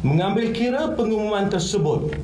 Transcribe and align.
Mengambil 0.00 0.56
kira 0.56 0.96
pengumuman 0.96 1.52
tersebut 1.52 2.16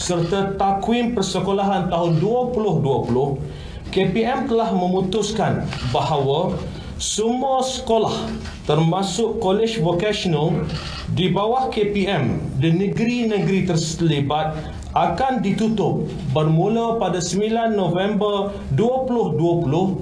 serta 0.00 0.56
takwim 0.56 1.12
persekolahan 1.12 1.92
tahun 1.92 2.24
2020, 2.24 3.92
KPM 3.92 4.48
telah 4.48 4.72
memutuskan 4.72 5.68
bahawa 5.92 6.56
semua 6.96 7.60
sekolah 7.60 8.32
termasuk 8.64 9.44
kolej 9.44 9.76
vocational 9.84 10.64
di 11.12 11.28
bawah 11.28 11.68
KPM 11.68 12.40
di 12.56 12.72
negeri-negeri 12.72 13.68
terlibat 13.68 14.56
akan 14.96 15.44
ditutup 15.44 16.08
bermula 16.32 16.96
pada 16.96 17.20
9 17.20 17.76
November 17.76 18.56
2020 18.72 20.00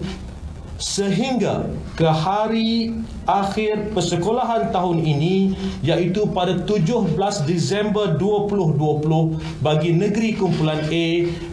sehingga 0.78 1.66
ke 1.98 2.06
hari 2.06 2.94
akhir 3.26 3.90
persekolahan 3.90 4.70
tahun 4.70 5.02
ini 5.02 5.58
iaitu 5.82 6.30
pada 6.30 6.62
17 6.62 7.18
Disember 7.44 8.14
2020 8.14 9.60
bagi 9.60 9.90
negeri 9.90 10.38
kumpulan 10.38 10.78
A 10.86 11.06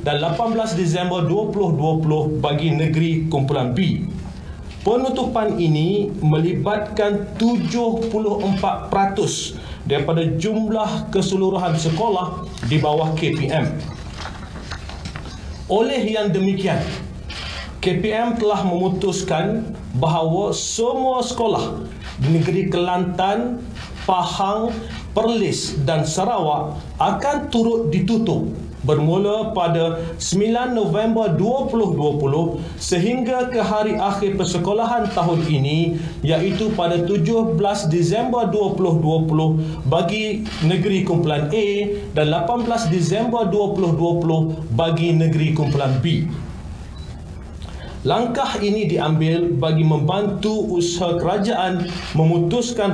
dan 0.06 0.22
18 0.22 0.78
Disember 0.78 1.26
2020 1.26 2.38
bagi 2.40 2.70
negeri 2.78 3.26
kumpulan 3.26 3.74
B. 3.74 4.06
Penutupan 4.86 5.58
ini 5.58 6.14
melibatkan 6.22 7.34
74% 7.42 8.94
daripada 9.90 10.24
jumlah 10.38 11.10
keseluruhan 11.10 11.74
sekolah 11.80 12.46
di 12.68 12.78
bawah 12.78 13.16
KPM. 13.18 13.72
Oleh 15.72 16.04
yang 16.04 16.30
demikian, 16.30 16.84
KPM 17.84 18.40
telah 18.40 18.64
memutuskan 18.64 19.76
bahawa 20.00 20.56
semua 20.56 21.20
sekolah 21.20 21.84
di 22.16 22.40
negeri 22.40 22.72
Kelantan, 22.72 23.60
Pahang, 24.08 24.72
Perlis 25.12 25.76
dan 25.84 26.08
Sarawak 26.08 26.80
akan 26.96 27.52
turut 27.52 27.92
ditutup 27.92 28.48
bermula 28.88 29.52
pada 29.52 30.16
9 30.16 30.72
November 30.72 31.36
2020 31.36 32.80
sehingga 32.80 33.52
ke 33.52 33.60
hari 33.60 34.00
akhir 34.00 34.40
persekolahan 34.40 35.12
tahun 35.12 35.44
ini 35.44 36.00
iaitu 36.24 36.72
pada 36.80 37.04
17 37.04 37.60
Disember 37.92 38.48
2020 38.48 39.92
bagi 39.92 40.48
negeri 40.64 41.04
kumpulan 41.04 41.52
A 41.52 41.68
dan 42.16 42.32
18 42.32 42.88
Disember 42.88 43.44
2020 43.52 44.72
bagi 44.72 45.12
negeri 45.16 45.52
kumpulan 45.52 46.00
B. 46.00 46.28
Langkah 48.04 48.60
ini 48.60 48.84
diambil 48.84 49.48
bagi 49.56 49.88
membantu 49.88 50.76
usaha 50.76 51.16
kerajaan 51.16 51.88
memutuskan 52.20 52.92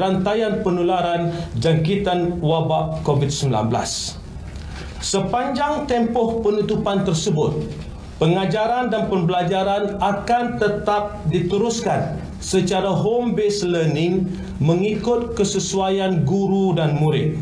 rantaian 0.00 0.64
penularan 0.64 1.36
jangkitan 1.60 2.40
wabak 2.40 3.04
COVID-19. 3.04 3.52
Sepanjang 5.04 5.84
tempoh 5.84 6.40
penutupan 6.40 7.04
tersebut, 7.04 7.60
pengajaran 8.16 8.88
dan 8.88 9.12
pembelajaran 9.12 10.00
akan 10.00 10.56
tetap 10.56 11.20
diteruskan 11.28 12.16
secara 12.40 12.88
home 12.88 13.36
based 13.36 13.68
learning 13.68 14.32
mengikut 14.64 15.36
kesesuaian 15.36 16.24
guru 16.24 16.72
dan 16.72 16.96
murid 16.96 17.36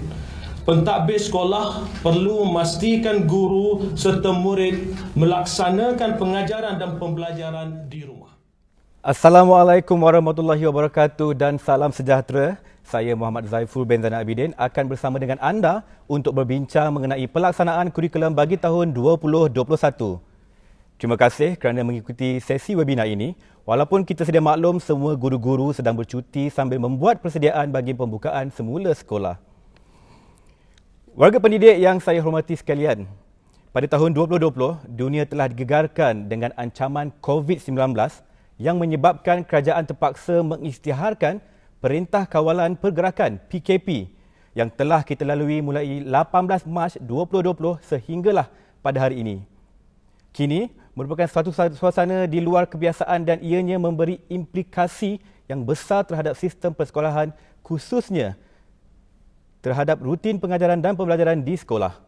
pentadbir 0.69 1.17
sekolah 1.17 1.81
perlu 2.05 2.45
memastikan 2.45 3.25
guru 3.25 3.97
serta 3.97 4.37
murid 4.37 4.93
melaksanakan 5.17 6.21
pengajaran 6.21 6.77
dan 6.77 7.01
pembelajaran 7.01 7.89
di 7.89 8.05
rumah. 8.05 8.37
Assalamualaikum 9.01 9.97
warahmatullahi 9.97 10.61
wabarakatuh 10.69 11.33
dan 11.33 11.57
salam 11.57 11.89
sejahtera. 11.89 12.61
Saya 12.85 13.17
Muhammad 13.17 13.49
Zaiful 13.49 13.89
bin 13.89 14.05
Zainal 14.05 14.21
Abidin 14.21 14.53
akan 14.61 14.85
bersama 14.93 15.17
dengan 15.17 15.41
anda 15.41 15.89
untuk 16.05 16.37
berbincang 16.37 16.93
mengenai 16.93 17.25
pelaksanaan 17.25 17.89
kurikulum 17.89 18.37
bagi 18.37 18.61
tahun 18.61 18.93
2021. 18.93 19.65
Terima 21.01 21.17
kasih 21.17 21.57
kerana 21.57 21.81
mengikuti 21.81 22.45
sesi 22.45 22.77
webinar 22.77 23.09
ini. 23.09 23.33
Walaupun 23.65 24.05
kita 24.05 24.29
sedia 24.29 24.45
maklum 24.45 24.85
semua 24.85 25.17
guru-guru 25.17 25.73
sedang 25.73 25.97
bercuti 25.97 26.53
sambil 26.53 26.77
membuat 26.77 27.25
persediaan 27.25 27.73
bagi 27.73 27.97
pembukaan 27.97 28.53
semula 28.53 28.93
sekolah. 28.93 29.48
Warga 31.19 31.43
pendidik 31.43 31.83
yang 31.83 31.99
saya 31.99 32.23
hormati 32.23 32.55
sekalian, 32.55 33.03
pada 33.75 33.91
tahun 33.91 34.15
2020, 34.15 34.87
dunia 34.87 35.27
telah 35.27 35.51
digegarkan 35.51 36.31
dengan 36.31 36.55
ancaman 36.55 37.11
COVID-19 37.19 37.75
yang 38.55 38.79
menyebabkan 38.79 39.43
kerajaan 39.43 39.83
terpaksa 39.83 40.47
mengisytiharkan 40.47 41.43
Perintah 41.83 42.23
Kawalan 42.23 42.79
Pergerakan 42.79 43.43
PKP 43.51 44.15
yang 44.55 44.71
telah 44.71 45.03
kita 45.03 45.27
lalui 45.27 45.59
mulai 45.59 46.07
18 46.07 46.71
Mac 46.71 46.95
2020 47.03 47.83
sehinggalah 47.83 48.47
pada 48.79 49.03
hari 49.03 49.19
ini. 49.19 49.43
Kini 50.31 50.71
merupakan 50.95 51.27
suatu 51.27 51.51
suasana 51.51 52.31
di 52.31 52.39
luar 52.39 52.71
kebiasaan 52.71 53.27
dan 53.27 53.43
ianya 53.43 53.75
memberi 53.75 54.23
implikasi 54.31 55.19
yang 55.51 55.67
besar 55.67 56.07
terhadap 56.07 56.39
sistem 56.39 56.71
persekolahan 56.71 57.35
khususnya 57.67 58.39
terhadap 59.61 59.99
rutin 60.03 60.39
pengajaran 60.39 60.79
dan 60.79 60.95
pembelajaran 60.95 61.43
di 61.43 61.55
sekolah. 61.59 61.99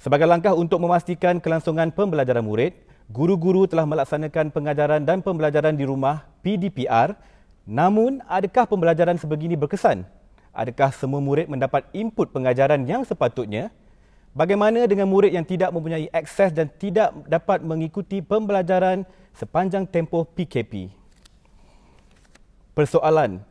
Sebagai 0.00 0.24
langkah 0.24 0.56
untuk 0.56 0.80
memastikan 0.80 1.36
kelangsungan 1.42 1.92
pembelajaran 1.92 2.40
murid, 2.40 2.72
guru-guru 3.12 3.68
telah 3.68 3.84
melaksanakan 3.84 4.48
pengajaran 4.48 5.04
dan 5.04 5.20
pembelajaran 5.20 5.76
di 5.76 5.84
rumah 5.84 6.24
PDPR. 6.40 7.12
Namun, 7.68 8.24
adakah 8.24 8.64
pembelajaran 8.64 9.20
sebegini 9.20 9.60
berkesan? 9.60 10.08
Adakah 10.56 10.90
semua 10.96 11.20
murid 11.20 11.46
mendapat 11.52 11.86
input 11.92 12.32
pengajaran 12.32 12.82
yang 12.88 13.04
sepatutnya? 13.04 13.68
Bagaimana 14.30 14.86
dengan 14.86 15.10
murid 15.10 15.34
yang 15.34 15.44
tidak 15.44 15.74
mempunyai 15.74 16.06
akses 16.14 16.54
dan 16.54 16.70
tidak 16.80 17.10
dapat 17.26 17.66
mengikuti 17.66 18.22
pembelajaran 18.22 19.02
sepanjang 19.34 19.84
tempoh 19.84 20.22
PKP? 20.22 20.90
Persoalan 22.72 23.42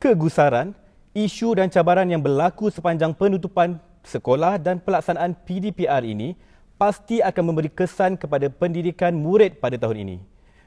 kegusaran 0.00 0.72
isu 1.16 1.58
dan 1.58 1.66
cabaran 1.66 2.06
yang 2.06 2.22
berlaku 2.22 2.70
sepanjang 2.70 3.10
penutupan 3.10 3.82
sekolah 4.06 4.56
dan 4.62 4.78
pelaksanaan 4.78 5.34
PDPR 5.42 6.06
ini 6.06 6.38
pasti 6.78 7.20
akan 7.20 7.52
memberi 7.52 7.68
kesan 7.68 8.16
kepada 8.16 8.48
pendidikan 8.48 9.12
murid 9.12 9.58
pada 9.60 9.76
tahun 9.76 10.06
ini. 10.06 10.16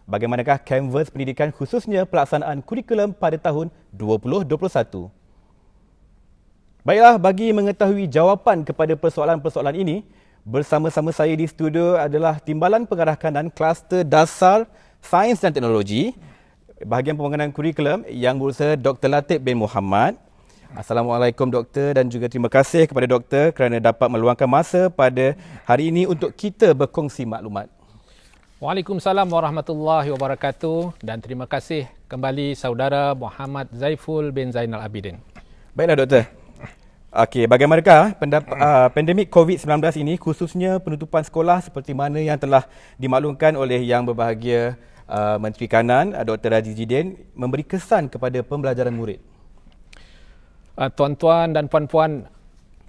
Bagaimanakah 0.03 0.59
kanvas 0.67 1.07
pendidikan 1.07 1.49
khususnya 1.49 2.03
pelaksanaan 2.03 2.59
kurikulum 2.59 3.15
pada 3.15 3.39
tahun 3.39 3.71
2021? 3.95 5.07
Baiklah, 6.83 7.15
bagi 7.15 7.55
mengetahui 7.55 8.11
jawapan 8.11 8.67
kepada 8.67 8.99
persoalan-persoalan 8.99 9.79
ini, 9.79 10.03
bersama-sama 10.43 11.15
saya 11.15 11.31
di 11.31 11.47
studio 11.47 11.95
adalah 11.95 12.35
Timbalan 12.43 12.83
Pengarah 12.83 13.15
Kanan 13.15 13.47
Kluster 13.47 14.03
Dasar 14.03 14.67
Sains 14.99 15.39
dan 15.39 15.55
Teknologi 15.55 16.11
bahagian 16.83 17.15
pembangunan 17.15 17.49
kurikulum 17.55 18.03
yang 18.11 18.35
berusaha 18.35 18.75
Dr. 18.75 19.07
Latif 19.07 19.39
bin 19.39 19.63
Muhammad 19.63 20.19
Assalamualaikum 20.73 21.53
doktor 21.53 21.93
dan 21.93 22.09
juga 22.09 22.25
terima 22.25 22.49
kasih 22.49 22.89
kepada 22.89 23.05
doktor 23.05 23.53
kerana 23.53 23.77
dapat 23.77 24.09
meluangkan 24.09 24.49
masa 24.49 24.89
pada 24.89 25.37
hari 25.69 25.93
ini 25.93 26.09
untuk 26.09 26.33
kita 26.33 26.73
berkongsi 26.73 27.29
maklumat. 27.29 27.69
Waalaikumsalam 28.57 29.29
warahmatullahi 29.29 30.09
wabarakatuh 30.09 30.97
dan 31.05 31.21
terima 31.21 31.45
kasih 31.45 31.85
kembali 32.09 32.57
saudara 32.57 33.13
Muhammad 33.13 33.69
Zaiful 33.69 34.33
bin 34.33 34.49
Zainal 34.49 34.81
Abidin. 34.81 35.21
Baiklah 35.77 35.93
doktor. 35.93 36.25
Okey, 37.13 37.45
bagaimanakah 37.45 38.17
pendap- 38.17 38.49
uh, 38.49 38.89
pandemik 38.97 39.29
COVID-19 39.29 39.77
ini 40.01 40.17
khususnya 40.17 40.81
penutupan 40.81 41.21
sekolah 41.21 41.61
seperti 41.61 41.93
mana 41.93 42.17
yang 42.17 42.41
telah 42.41 42.65
dimaklumkan 42.97 43.53
oleh 43.53 43.77
yang 43.77 44.09
berbahagia 44.09 44.73
uh, 45.05 45.37
Menteri 45.37 45.69
Kanan 45.69 46.17
Dr. 46.25 46.57
Raji 46.57 46.73
Jidin 46.73 47.13
memberi 47.37 47.61
kesan 47.61 48.09
kepada 48.09 48.41
pembelajaran 48.41 48.89
murid? 48.89 49.32
Uh, 50.73 50.89
tuan-tuan 50.89 51.53
dan 51.53 51.69
puan-puan 51.69 52.25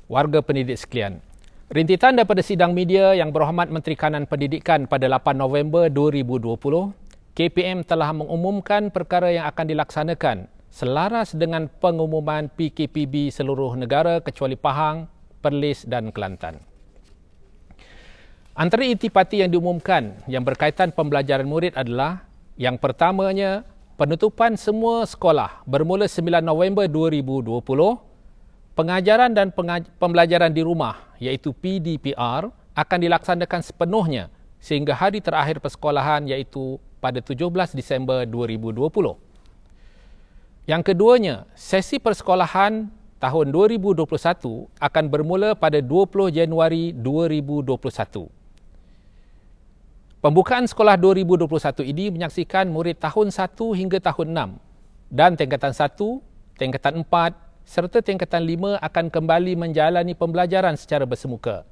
warga 0.09 0.41
pendidik 0.41 0.81
sekalian. 0.81 1.21
Rintitan 1.69 2.17
daripada 2.17 2.41
sidang 2.41 2.73
media 2.73 3.13
yang 3.13 3.29
berhormat 3.29 3.69
Menteri 3.69 3.93
Kanan 3.93 4.25
Pendidikan 4.25 4.89
pada 4.89 5.05
8 5.05 5.37
November 5.37 5.93
2020, 5.93 6.57
KPM 7.37 7.85
telah 7.85 8.17
mengumumkan 8.17 8.89
perkara 8.89 9.29
yang 9.37 9.45
akan 9.53 9.69
dilaksanakan 9.69 10.37
selaras 10.73 11.37
dengan 11.37 11.69
pengumuman 11.69 12.49
PKPB 12.57 13.29
seluruh 13.29 13.77
negara 13.77 14.25
kecuali 14.25 14.57
Pahang, 14.57 15.05
Perlis 15.45 15.85
dan 15.85 16.09
Kelantan. 16.09 16.65
Antara 18.57 18.87
intipati 18.87 19.45
yang 19.45 19.53
diumumkan 19.53 20.25
yang 20.25 20.41
berkaitan 20.41 20.89
pembelajaran 20.89 21.45
murid 21.45 21.77
adalah 21.77 22.25
yang 22.57 22.79
pertamanya 22.79 23.67
penutupan 23.95 24.59
semua 24.59 25.07
sekolah 25.07 25.63
bermula 25.67 26.11
9 26.11 26.43
November 26.43 26.91
2020, 26.91 27.99
pengajaran 28.75 29.31
dan 29.31 29.55
pengaj- 29.55 29.87
pembelajaran 30.03 30.51
di 30.51 30.63
rumah 30.67 31.15
iaitu 31.23 31.55
PDPR 31.55 32.51
akan 32.75 32.99
dilaksanakan 32.99 33.61
sepenuhnya 33.63 34.35
sehingga 34.59 34.99
hari 34.99 35.23
terakhir 35.23 35.63
persekolahan 35.63 36.27
iaitu 36.27 36.83
pada 36.99 37.23
17 37.23 37.77
Disember 37.77 38.27
2020. 38.27 39.15
Yang 40.65 40.83
keduanya, 40.91 41.45
sesi 41.53 42.01
persekolahan 42.01 42.89
tahun 43.21 43.47
2021 43.53 44.67
akan 44.81 45.05
bermula 45.13 45.53
pada 45.55 45.79
20 45.79 46.33
Januari 46.33 46.97
2021. 46.97 48.44
Pembukaan 50.25 50.65
sekolah 50.65 50.97
2021 50.97 51.85
ini 51.85 52.09
menyaksikan 52.09 52.73
murid 52.73 52.97
tahun 52.97 53.29
1 53.29 53.61
hingga 53.77 54.01
tahun 54.01 54.57
6 54.57 55.13
dan 55.13 55.37
tingkatan 55.37 55.77
1, 55.77 56.01
tingkatan 56.57 57.05
4 57.05 57.37
serta 57.69 58.01
tingkatan 58.01 58.41
5 58.41 58.81
akan 58.81 59.07
kembali 59.13 59.53
menjalani 59.53 60.17
pembelajaran 60.17 60.81
secara 60.81 61.05
bersemuka. 61.05 61.69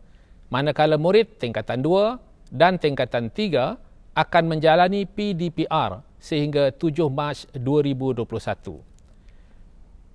Manakala 0.53 1.01
murid 1.01 1.41
tingkatan 1.41 1.81
2 1.81 2.21
dan 2.53 2.77
tingkatan 2.77 3.33
3 3.33 4.21
akan 4.21 4.45
menjalani 4.45 5.09
PDPR 5.09 6.05
sehingga 6.21 6.69
7 6.77 7.09
Mac 7.09 7.49
2021. 7.57 8.21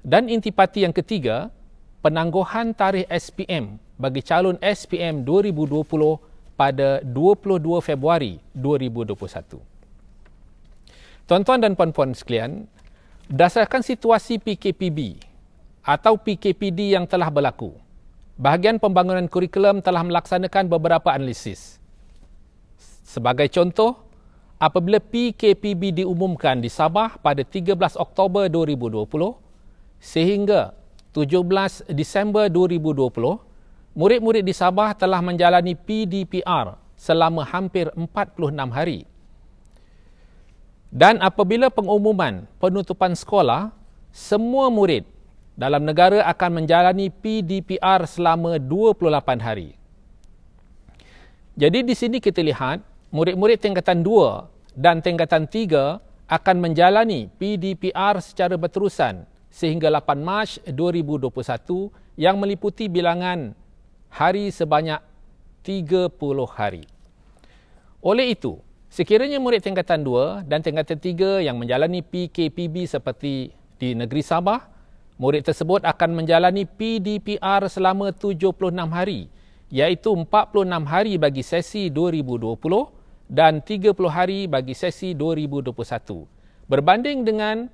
Dan 0.06 0.30
intipati 0.30 0.86
yang 0.86 0.94
ketiga, 0.94 1.50
penangguhan 2.06 2.78
tarikh 2.78 3.10
SPM 3.10 3.82
bagi 3.98 4.22
calon 4.22 4.62
SPM 4.62 5.26
2020 5.26 6.27
pada 6.58 7.06
22 7.06 7.62
Februari 7.86 8.42
2021. 8.58 9.62
Tuan-tuan 11.30 11.62
dan 11.62 11.78
puan-puan 11.78 12.18
sekalian, 12.18 12.66
berdasarkan 13.30 13.86
situasi 13.86 14.42
PKPB 14.42 15.22
atau 15.86 16.18
PKPD 16.18 16.98
yang 16.98 17.06
telah 17.06 17.30
berlaku, 17.30 17.78
bahagian 18.36 18.82
pembangunan 18.82 19.30
kurikulum 19.30 19.86
telah 19.86 20.02
melaksanakan 20.02 20.66
beberapa 20.66 21.14
analisis. 21.14 21.78
Sebagai 23.06 23.48
contoh, 23.54 24.04
apabila 24.58 24.98
PKPB 24.98 26.04
diumumkan 26.04 26.58
di 26.58 26.74
Sabah 26.74 27.22
pada 27.22 27.46
13 27.46 27.78
Oktober 27.96 28.50
2020 28.50 29.06
sehingga 30.02 30.74
17 31.14 31.92
Disember 31.94 32.50
2020, 32.50 33.47
murid-murid 33.98 34.46
di 34.46 34.54
Sabah 34.54 34.94
telah 34.94 35.26
menjalani 35.26 35.74
PDPR 35.74 36.78
selama 36.94 37.42
hampir 37.42 37.90
46 37.98 38.38
hari. 38.70 39.10
Dan 40.94 41.18
apabila 41.18 41.74
pengumuman 41.74 42.46
penutupan 42.62 43.18
sekolah, 43.18 43.74
semua 44.14 44.70
murid 44.70 45.02
dalam 45.58 45.82
negara 45.82 46.22
akan 46.30 46.62
menjalani 46.62 47.10
PDPR 47.10 48.06
selama 48.06 48.62
28 48.62 49.42
hari. 49.42 49.74
Jadi 51.58 51.82
di 51.82 51.98
sini 51.98 52.22
kita 52.22 52.46
lihat 52.46 52.86
murid-murid 53.10 53.58
tingkatan 53.58 54.06
2 54.06 54.78
dan 54.78 55.02
tingkatan 55.02 55.50
3 55.50 56.30
akan 56.30 56.56
menjalani 56.62 57.34
PDPR 57.42 58.22
secara 58.22 58.54
berterusan 58.62 59.26
sehingga 59.50 59.90
8 59.90 60.22
Mac 60.22 60.62
2021 60.70 61.34
yang 62.14 62.38
meliputi 62.38 62.86
bilangan 62.86 63.58
hari 64.18 64.50
sebanyak 64.50 64.98
30 65.62 66.18
hari. 66.50 66.90
Oleh 68.02 68.34
itu, 68.34 68.58
sekiranya 68.90 69.38
murid 69.38 69.62
tingkatan 69.62 70.02
2 70.02 70.50
dan 70.50 70.66
tingkatan 70.66 70.98
3 70.98 71.46
yang 71.46 71.62
menjalani 71.62 72.02
PKPB 72.02 72.90
seperti 72.90 73.54
di 73.78 73.94
negeri 73.94 74.26
Sabah, 74.26 74.66
murid 75.22 75.46
tersebut 75.46 75.86
akan 75.86 76.18
menjalani 76.18 76.66
PDPR 76.66 77.70
selama 77.70 78.10
76 78.10 78.74
hari 78.90 79.30
iaitu 79.70 80.10
46 80.16 80.66
hari 80.88 81.14
bagi 81.22 81.44
sesi 81.46 81.94
2020 81.94 82.58
dan 83.30 83.60
30 83.62 83.94
hari 84.08 84.50
bagi 84.50 84.74
sesi 84.74 85.14
2021. 85.14 86.26
Berbanding 86.66 87.28
dengan 87.28 87.68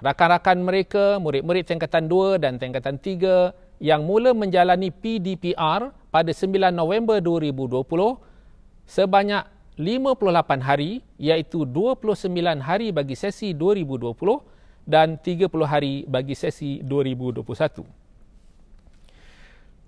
rakan-rakan 0.00 0.58
mereka, 0.64 1.20
murid-murid 1.20 1.68
tingkatan 1.68 2.08
2 2.08 2.42
dan 2.42 2.56
tingkatan 2.56 2.96
3 2.96 3.65
yang 3.82 4.04
mula 4.04 4.32
menjalani 4.32 4.88
PDPR 4.88 5.92
pada 6.08 6.32
9 6.32 6.72
November 6.72 7.20
2020 7.20 7.84
sebanyak 8.88 9.44
58 9.76 10.64
hari 10.64 11.04
iaitu 11.20 11.68
29 11.68 12.32
hari 12.64 12.88
bagi 12.96 13.12
sesi 13.12 13.52
2020 13.52 14.16
dan 14.88 15.20
30 15.20 15.50
hari 15.68 16.08
bagi 16.08 16.32
sesi 16.32 16.80
2021. 16.80 17.84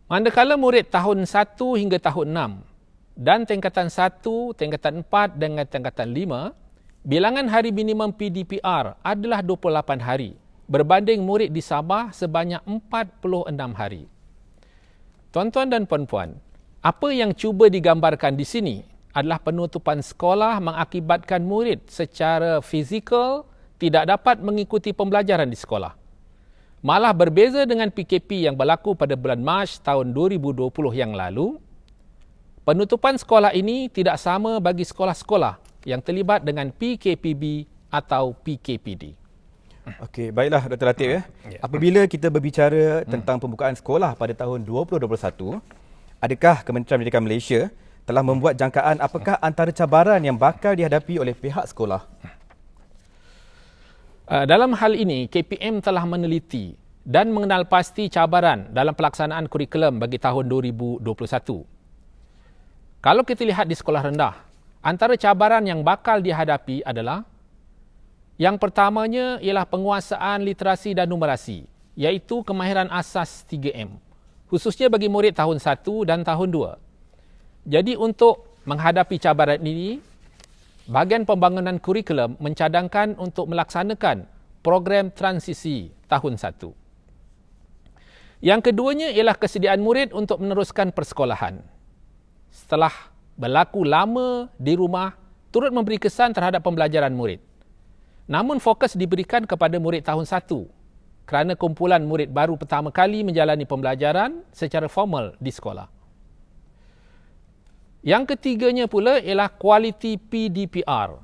Manakala 0.08 0.56
murid 0.60 0.88
tahun 0.92 1.24
1 1.24 1.56
hingga 1.80 1.98
tahun 2.00 2.28
dan 3.18 3.44
tingkatan 3.48 3.88
1, 3.88 4.20
tingkatan 4.56 5.04
4 5.04 5.36
dengan 5.40 5.64
tingkatan 5.64 6.12
5, 6.12 6.52
bilangan 7.02 7.46
hari 7.48 7.72
minimum 7.72 8.12
PDPR 8.12 8.94
adalah 9.00 9.40
28 9.40 10.00
hari 10.00 10.36
berbanding 10.68 11.24
murid 11.24 11.50
di 11.50 11.64
Sabah 11.64 12.12
sebanyak 12.14 12.62
46 12.68 13.56
hari. 13.72 14.04
Tuan-tuan 15.34 15.68
dan 15.72 15.88
puan-puan, 15.88 16.36
apa 16.84 17.08
yang 17.10 17.32
cuba 17.32 17.66
digambarkan 17.72 18.36
di 18.36 18.44
sini 18.44 18.76
adalah 19.16 19.42
penutupan 19.42 20.04
sekolah 20.04 20.60
mengakibatkan 20.60 21.42
murid 21.42 21.88
secara 21.88 22.60
fizikal 22.60 23.48
tidak 23.80 24.06
dapat 24.06 24.44
mengikuti 24.44 24.92
pembelajaran 24.92 25.48
di 25.48 25.58
sekolah. 25.58 25.96
Malah 26.84 27.10
berbeza 27.10 27.66
dengan 27.66 27.90
PKP 27.90 28.46
yang 28.46 28.54
berlaku 28.54 28.94
pada 28.94 29.18
bulan 29.18 29.42
Mac 29.42 29.82
tahun 29.82 30.14
2020 30.14 30.70
yang 30.94 31.10
lalu, 31.10 31.58
Penutupan 32.68 33.16
sekolah 33.16 33.56
ini 33.56 33.88
tidak 33.88 34.20
sama 34.20 34.60
bagi 34.60 34.84
sekolah-sekolah 34.84 35.56
yang 35.88 36.04
terlibat 36.04 36.44
dengan 36.44 36.68
PKPB 36.68 37.64
atau 37.88 38.36
PKPD. 38.44 39.16
Okey, 40.08 40.28
baiklah 40.34 40.62
Dr. 40.68 40.86
Latif 40.88 41.08
ya. 41.08 41.20
ya. 41.48 41.58
Apabila 41.64 42.04
kita 42.04 42.28
berbicara 42.28 43.02
hmm. 43.02 43.10
tentang 43.10 43.36
pembukaan 43.40 43.74
sekolah 43.74 44.14
pada 44.14 44.34
tahun 44.36 44.64
2021, 44.66 45.08
adakah 46.20 46.56
Kementerian 46.66 46.98
Pendidikan 47.00 47.24
Malaysia 47.24 47.60
telah 48.08 48.24
membuat 48.24 48.56
jangkaan 48.56 49.04
apakah 49.04 49.36
antara 49.44 49.68
cabaran 49.68 50.20
yang 50.24 50.40
bakal 50.40 50.72
dihadapi 50.72 51.20
oleh 51.20 51.36
pihak 51.36 51.68
sekolah? 51.68 52.08
Uh, 54.28 54.44
dalam 54.44 54.76
hal 54.76 54.92
ini, 54.92 55.24
KPM 55.28 55.80
telah 55.80 56.04
meneliti 56.04 56.76
dan 57.04 57.32
mengenal 57.32 57.64
pasti 57.64 58.12
cabaran 58.12 58.68
dalam 58.72 58.92
pelaksanaan 58.92 59.48
kurikulum 59.48 59.96
bagi 59.96 60.20
tahun 60.20 60.44
2021. 60.48 61.00
Kalau 63.00 63.22
kita 63.24 63.48
lihat 63.48 63.64
di 63.64 63.72
sekolah 63.72 64.04
rendah, 64.04 64.36
antara 64.84 65.16
cabaran 65.16 65.64
yang 65.64 65.80
bakal 65.80 66.20
dihadapi 66.20 66.84
adalah 66.84 67.24
yang 68.38 68.54
pertamanya 68.54 69.42
ialah 69.42 69.66
penguasaan 69.66 70.46
literasi 70.46 70.94
dan 70.94 71.10
numerasi, 71.10 71.66
iaitu 71.98 72.46
kemahiran 72.46 72.86
asas 72.94 73.42
3M, 73.50 73.98
khususnya 74.46 74.86
bagi 74.86 75.10
murid 75.10 75.34
tahun 75.34 75.58
1 75.58 76.06
dan 76.06 76.22
tahun 76.22 76.48
2. 76.54 76.78
Jadi 77.66 77.98
untuk 77.98 78.46
menghadapi 78.62 79.18
cabaran 79.18 79.58
ini, 79.58 79.98
bahagian 80.86 81.26
pembangunan 81.26 81.82
kurikulum 81.82 82.38
mencadangkan 82.38 83.18
untuk 83.18 83.50
melaksanakan 83.50 84.30
program 84.62 85.10
transisi 85.10 85.90
tahun 86.06 86.38
1. 86.38 86.70
Yang 88.38 88.70
keduanya 88.70 89.10
ialah 89.10 89.34
kesediaan 89.34 89.82
murid 89.82 90.14
untuk 90.14 90.38
meneruskan 90.38 90.94
persekolahan 90.94 91.58
setelah 92.54 92.94
berlaku 93.34 93.82
lama 93.82 94.46
di 94.54 94.78
rumah 94.78 95.18
turut 95.50 95.74
memberi 95.74 95.98
kesan 95.98 96.30
terhadap 96.30 96.62
pembelajaran 96.62 97.10
murid. 97.10 97.47
Namun 98.28 98.60
fokus 98.60 98.92
diberikan 98.92 99.48
kepada 99.48 99.80
murid 99.80 100.04
tahun 100.04 100.28
satu 100.28 100.68
kerana 101.24 101.56
kumpulan 101.56 102.04
murid 102.04 102.28
baru 102.28 102.60
pertama 102.60 102.92
kali 102.92 103.24
menjalani 103.24 103.64
pembelajaran 103.64 104.44
secara 104.52 104.84
formal 104.84 105.32
di 105.40 105.48
sekolah. 105.48 105.88
Yang 108.04 108.36
ketiganya 108.36 108.84
pula 108.84 109.16
ialah 109.16 109.48
kualiti 109.48 110.20
PDPR 110.20 111.18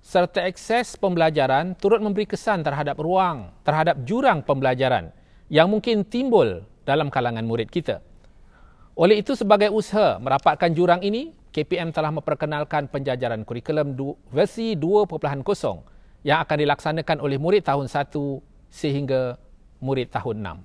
serta 0.00 0.44
akses 0.44 0.96
pembelajaran 1.00 1.76
turut 1.76 2.00
memberi 2.00 2.24
kesan 2.28 2.64
terhadap 2.64 2.96
ruang, 3.00 3.52
terhadap 3.64 4.00
jurang 4.04 4.40
pembelajaran 4.44 5.12
yang 5.48 5.68
mungkin 5.68 6.04
timbul 6.04 6.64
dalam 6.84 7.08
kalangan 7.08 7.44
murid 7.44 7.72
kita. 7.72 8.04
Oleh 8.96 9.20
itu 9.24 9.32
sebagai 9.32 9.72
usaha 9.72 10.20
merapatkan 10.20 10.72
jurang 10.76 11.00
ini, 11.00 11.32
KPM 11.56 11.92
telah 11.92 12.12
memperkenalkan 12.12 12.88
penjajaran 12.88 13.44
kurikulum 13.48 13.96
versi 14.28 14.76
2.0 14.76 15.40
yang 16.20 16.44
akan 16.44 16.56
dilaksanakan 16.60 17.18
oleh 17.24 17.40
murid 17.40 17.64
tahun 17.64 17.88
1 17.88 18.12
sehingga 18.68 19.40
murid 19.80 20.12
tahun 20.12 20.36
6. 20.44 20.60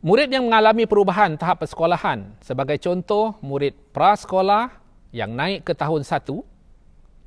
Murid 0.00 0.32
yang 0.32 0.48
mengalami 0.48 0.88
perubahan 0.88 1.36
tahap 1.36 1.60
persekolahan 1.60 2.32
sebagai 2.40 2.80
contoh 2.80 3.36
murid 3.44 3.76
prasekolah 3.92 4.72
yang 5.12 5.36
naik 5.36 5.68
ke 5.68 5.76
tahun 5.76 6.02
1 6.02 6.40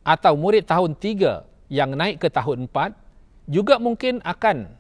atau 0.04 0.34
murid 0.36 0.66
tahun 0.66 0.98
3 0.98 1.72
yang 1.72 1.94
naik 1.94 2.20
ke 2.20 2.28
tahun 2.34 2.68
4 2.68 2.98
juga 3.48 3.78
mungkin 3.78 4.20
akan 4.26 4.74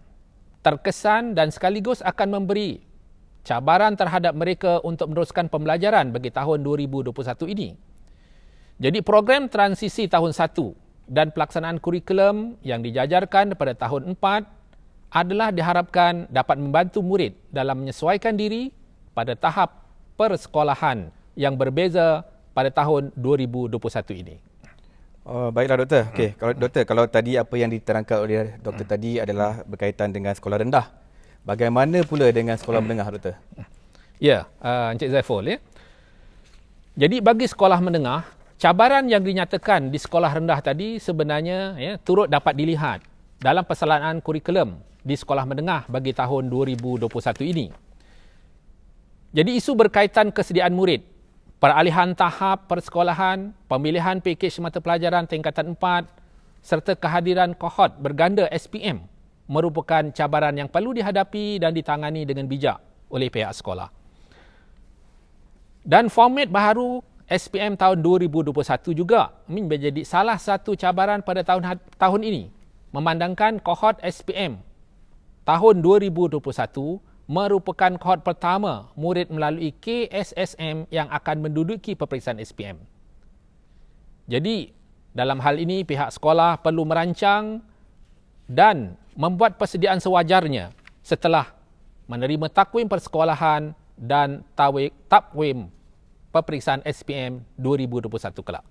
terkesan 0.63 1.35
dan 1.35 1.51
sekaligus 1.51 2.01
akan 2.01 2.39
memberi 2.39 2.81
cabaran 3.43 3.93
terhadap 3.93 4.33
mereka 4.33 4.79
untuk 4.81 5.11
meneruskan 5.11 5.51
pembelajaran 5.51 6.15
bagi 6.15 6.31
tahun 6.31 6.63
2021 6.63 7.13
ini. 7.53 7.75
Jadi 8.79 8.99
program 9.05 9.51
transisi 9.51 10.09
tahun 10.09 10.33
1 10.33 10.82
dan 11.07 11.31
pelaksanaan 11.31 11.79
kurikulum 11.83 12.55
yang 12.63 12.79
dijajarkan 12.79 13.55
pada 13.59 13.75
tahun 13.75 14.15
4 14.15 15.13
adalah 15.13 15.53
diharapkan 15.53 16.25
dapat 16.31 16.57
membantu 16.57 17.05
murid 17.05 17.37
dalam 17.53 17.85
menyesuaikan 17.85 18.33
diri 18.33 18.73
pada 19.13 19.37
tahap 19.37 19.85
persekolahan 20.17 21.13
yang 21.37 21.53
berbeza 21.53 22.25
pada 22.53 22.73
tahun 22.73 23.13
2021 23.17 23.77
ini. 24.25 24.35
Oh, 25.23 25.53
baiklah 25.55 25.85
doktor. 25.85 26.03
Okey, 26.11 26.35
hmm. 26.35 26.37
kalau 26.39 26.53
doktor 26.53 26.83
kalau 26.83 27.03
tadi 27.07 27.39
apa 27.39 27.55
yang 27.55 27.71
diterangkan 27.71 28.17
oleh 28.19 28.59
doktor 28.59 28.83
hmm. 28.83 28.93
tadi 28.93 29.11
adalah 29.23 29.63
berkaitan 29.63 30.11
dengan 30.11 30.35
sekolah 30.35 30.59
rendah. 30.59 30.91
Bagaimana 31.47 32.03
pula 32.03 32.27
dengan 32.31 32.59
sekolah 32.59 32.83
hmm. 32.83 32.87
menengah 32.91 33.07
doktor? 33.07 33.35
Ya, 34.19 34.47
uh, 34.59 34.91
Encik 34.91 35.11
Zaiful 35.15 35.47
ya. 35.47 35.57
Jadi 36.93 37.23
bagi 37.23 37.47
sekolah 37.49 37.79
menengah, 37.81 38.27
cabaran 38.63 39.03
yang 39.11 39.19
dinyatakan 39.19 39.91
di 39.91 39.99
sekolah 39.99 40.39
rendah 40.39 40.63
tadi 40.63 40.95
sebenarnya 40.95 41.75
ya, 41.75 41.93
turut 41.99 42.31
dapat 42.31 42.55
dilihat 42.55 43.03
dalam 43.43 43.67
persalahan 43.67 44.23
kurikulum 44.23 44.79
di 45.03 45.19
sekolah 45.19 45.43
menengah 45.43 45.83
bagi 45.91 46.15
tahun 46.15 46.47
2021 46.47 47.11
ini. 47.43 47.67
Jadi 49.35 49.51
isu 49.59 49.75
berkaitan 49.75 50.31
kesediaan 50.31 50.71
murid, 50.71 51.03
peralihan 51.59 52.15
tahap 52.15 52.71
persekolahan, 52.71 53.51
pemilihan 53.67 54.23
pakej 54.23 54.63
mata 54.63 54.79
pelajaran 54.79 55.27
tingkatan 55.27 55.75
4 55.75 56.07
serta 56.63 56.95
kehadiran 56.95 57.51
kohort 57.59 57.99
berganda 57.99 58.47
SPM 58.47 59.03
merupakan 59.43 60.07
cabaran 60.15 60.55
yang 60.55 60.71
perlu 60.71 60.95
dihadapi 60.95 61.59
dan 61.59 61.75
ditangani 61.75 62.23
dengan 62.23 62.47
bijak 62.47 62.79
oleh 63.11 63.27
pihak 63.27 63.51
sekolah. 63.51 63.91
Dan 65.83 66.07
format 66.07 66.47
baharu 66.47 67.03
SPM 67.27 67.79
tahun 67.79 68.03
2021 68.03 68.51
juga 68.91 69.31
menjadi 69.47 70.03
salah 70.03 70.35
satu 70.35 70.75
cabaran 70.75 71.23
pada 71.23 71.41
tahun 71.41 71.79
tahun 71.95 72.21
ini 72.23 72.43
memandangkan 72.91 73.63
kohort 73.63 73.97
SPM 74.03 74.59
tahun 75.47 75.75
2021 75.79 76.39
merupakan 77.27 77.91
kohort 77.95 78.21
pertama 78.21 78.91
murid 78.99 79.31
melalui 79.31 79.71
KSSM 79.71 80.91
yang 80.91 81.07
akan 81.07 81.47
menduduki 81.47 81.95
peperiksaan 81.95 82.39
SPM. 82.43 82.83
Jadi, 84.27 84.71
dalam 85.15 85.39
hal 85.39 85.59
ini 85.59 85.87
pihak 85.87 86.11
sekolah 86.11 86.59
perlu 86.59 86.83
merancang 86.83 87.63
dan 88.47 88.99
membuat 89.15 89.55
persediaan 89.55 90.03
sewajarnya 90.03 90.75
setelah 90.99 91.55
menerima 92.11 92.51
takwim 92.51 92.91
persekolahan 92.91 93.71
dan 93.95 94.43
takwim 95.07 95.71
peperiksaan 96.33 96.81
SPM 96.81 97.45
2021 97.61 98.41
kelak. 98.41 98.65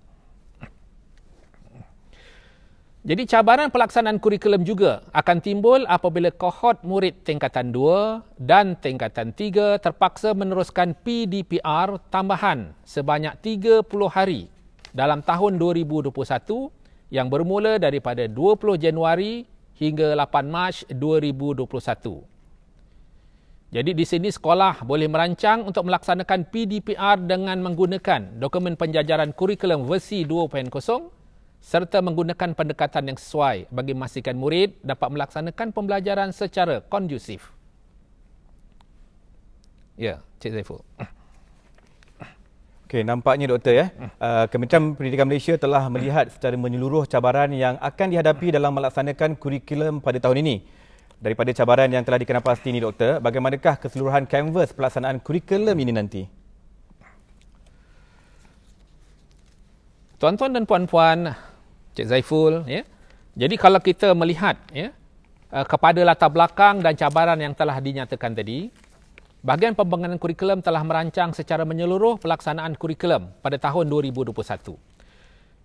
Jadi 3.03 3.27
cabaran 3.27 3.67
pelaksanaan 3.67 4.15
kurikulum 4.15 4.63
juga 4.63 5.03
akan 5.11 5.43
timbul 5.43 5.83
apabila 5.91 6.31
kohort 6.31 6.87
murid 6.87 7.19
tingkatan 7.27 7.75
2 7.75 8.23
dan 8.39 8.79
tingkatan 8.79 9.35
3 9.35 9.75
terpaksa 9.83 10.31
meneruskan 10.31 10.95
PDPR 11.03 11.99
tambahan 12.07 12.71
sebanyak 12.87 13.35
30 13.43 13.83
hari 14.07 14.47
dalam 14.95 15.19
tahun 15.19 15.59
2021 15.59 16.15
yang 17.11 17.27
bermula 17.27 17.75
daripada 17.75 18.23
20 18.23 18.79
Januari 18.79 19.51
hingga 19.75 20.15
8 20.15 20.47
Mac 20.47 20.87
2021. 20.87 22.32
Jadi 23.73 23.97
di 23.97 24.05
sini 24.05 24.29
sekolah 24.29 24.85
boleh 24.85 25.09
merancang 25.09 25.65
untuk 25.65 25.89
melaksanakan 25.89 26.45
PDPR 26.45 27.17
dengan 27.25 27.57
menggunakan 27.57 28.37
dokumen 28.37 28.77
penjajaran 28.77 29.33
kurikulum 29.33 29.89
versi 29.89 30.21
2.0 30.29 30.69
serta 31.57 32.05
menggunakan 32.05 32.53
pendekatan 32.53 33.09
yang 33.09 33.17
sesuai 33.17 33.73
bagi 33.73 33.97
memastikan 33.97 34.37
murid 34.37 34.77
dapat 34.85 35.09
melaksanakan 35.17 35.73
pembelajaran 35.73 36.29
secara 36.29 36.85
kondusif. 36.85 37.49
Ya, 39.97 40.21
Cik 40.37 40.53
Zaiful. 40.53 40.85
Okey, 42.85 43.01
nampaknya 43.01 43.49
doktor 43.49 43.73
ya. 43.73 43.89
Uh, 44.21 44.45
Kementerian 44.53 44.93
Pendidikan 44.93 45.25
Malaysia 45.25 45.57
telah 45.57 45.89
melihat 45.89 46.29
secara 46.29 46.53
menyeluruh 46.53 47.09
cabaran 47.09 47.49
yang 47.49 47.81
akan 47.81 48.07
dihadapi 48.13 48.53
dalam 48.53 48.69
melaksanakan 48.69 49.33
kurikulum 49.33 49.97
pada 49.97 50.21
tahun 50.21 50.45
ini 50.45 50.82
daripada 51.23 51.55
cabaran 51.55 51.87
yang 51.87 52.03
telah 52.03 52.19
dikenal 52.19 52.43
pasti 52.43 52.75
ini 52.75 52.83
doktor, 52.83 53.23
bagaimanakah 53.23 53.79
keseluruhan 53.79 54.27
kanvas 54.27 54.75
pelaksanaan 54.75 55.23
kurikulum 55.23 55.71
ini 55.79 55.95
nanti? 55.95 56.27
Tuan-tuan 60.19 60.51
dan 60.51 60.67
puan-puan, 60.67 61.31
Cik 61.95 62.11
Zaiful, 62.11 62.67
ya. 62.67 62.83
Jadi 63.39 63.55
kalau 63.55 63.79
kita 63.79 64.11
melihat 64.13 64.59
ya 64.75 64.91
eh, 65.49 65.65
kepada 65.65 66.03
latar 66.03 66.29
belakang 66.29 66.83
dan 66.83 66.93
cabaran 66.99 67.39
yang 67.39 67.55
telah 67.55 67.79
dinyatakan 67.79 68.35
tadi, 68.35 68.67
bahagian 69.39 69.79
pembangunan 69.79 70.19
kurikulum 70.19 70.59
telah 70.59 70.83
merancang 70.83 71.31
secara 71.31 71.63
menyeluruh 71.63 72.19
pelaksanaan 72.19 72.75
kurikulum 72.75 73.31
pada 73.39 73.55
tahun 73.55 73.87
2021. 73.87 74.35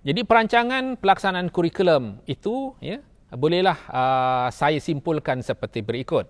Jadi 0.06 0.20
perancangan 0.22 0.94
pelaksanaan 1.02 1.50
kurikulum 1.50 2.22
itu 2.30 2.78
ya 2.78 3.02
bolehlah 3.34 3.76
uh, 3.88 4.48
saya 4.48 4.80
simpulkan 4.80 5.44
seperti 5.44 5.84
berikut. 5.84 6.24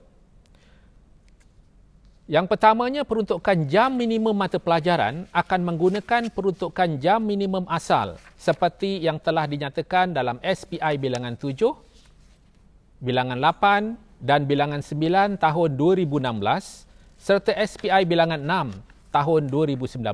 Yang 2.28 2.44
pertamanya 2.44 3.08
peruntukan 3.08 3.64
jam 3.72 3.88
minimum 3.96 4.36
mata 4.36 4.60
pelajaran 4.60 5.24
akan 5.32 5.60
menggunakan 5.64 6.28
peruntukan 6.28 7.00
jam 7.00 7.24
minimum 7.24 7.64
asal 7.72 8.20
seperti 8.36 9.00
yang 9.00 9.16
telah 9.16 9.48
dinyatakan 9.48 10.12
dalam 10.12 10.36
SPI 10.44 11.00
bilangan 11.00 11.40
7, 11.40 11.56
bilangan 13.00 13.40
8 13.40 14.20
dan 14.20 14.44
bilangan 14.44 14.84
9 14.84 15.40
tahun 15.40 15.70
2016 15.80 16.84
serta 17.16 17.56
SPI 17.56 18.04
bilangan 18.04 18.44
6 18.44 18.76
tahun 19.08 19.42
2019. 19.48 20.04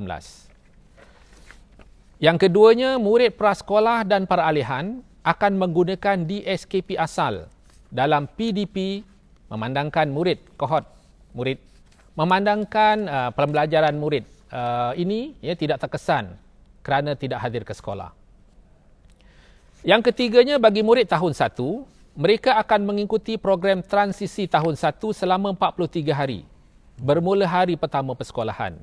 Yang 2.23 2.37
keduanya, 2.47 2.97
murid 2.97 3.35
prasekolah 3.35 4.07
dan 4.07 4.25
peralihan 4.25 5.03
akan 5.25 5.57
menggunakan 5.57 6.29
DSKP 6.29 7.01
asal 7.01 7.49
dalam 7.89 8.29
PDP 8.29 9.01
memandangkan 9.49 10.13
murid 10.13 10.39
kohort 10.61 10.85
murid 11.33 11.59
memandangkan 12.15 12.97
uh, 13.09 13.31
pembelajaran 13.33 13.97
murid 13.97 14.29
uh, 14.53 14.93
ini 14.95 15.35
ya 15.41 15.57
tidak 15.57 15.83
terkesan 15.83 16.37
kerana 16.85 17.17
tidak 17.17 17.41
hadir 17.41 17.65
ke 17.65 17.73
sekolah. 17.73 18.13
Yang 19.85 20.13
ketiganya 20.13 20.57
bagi 20.57 20.81
murid 20.81 21.09
tahun 21.09 21.37
1, 21.37 21.57
mereka 22.17 22.57
akan 22.61 22.81
mengikuti 22.89 23.37
program 23.37 23.85
transisi 23.85 24.49
tahun 24.49 24.77
1 24.77 24.97
selama 25.13 25.53
43 25.57 26.09
hari 26.13 26.41
bermula 27.01 27.47
hari 27.49 27.75
pertama 27.75 28.15
persekolahan. 28.15 28.79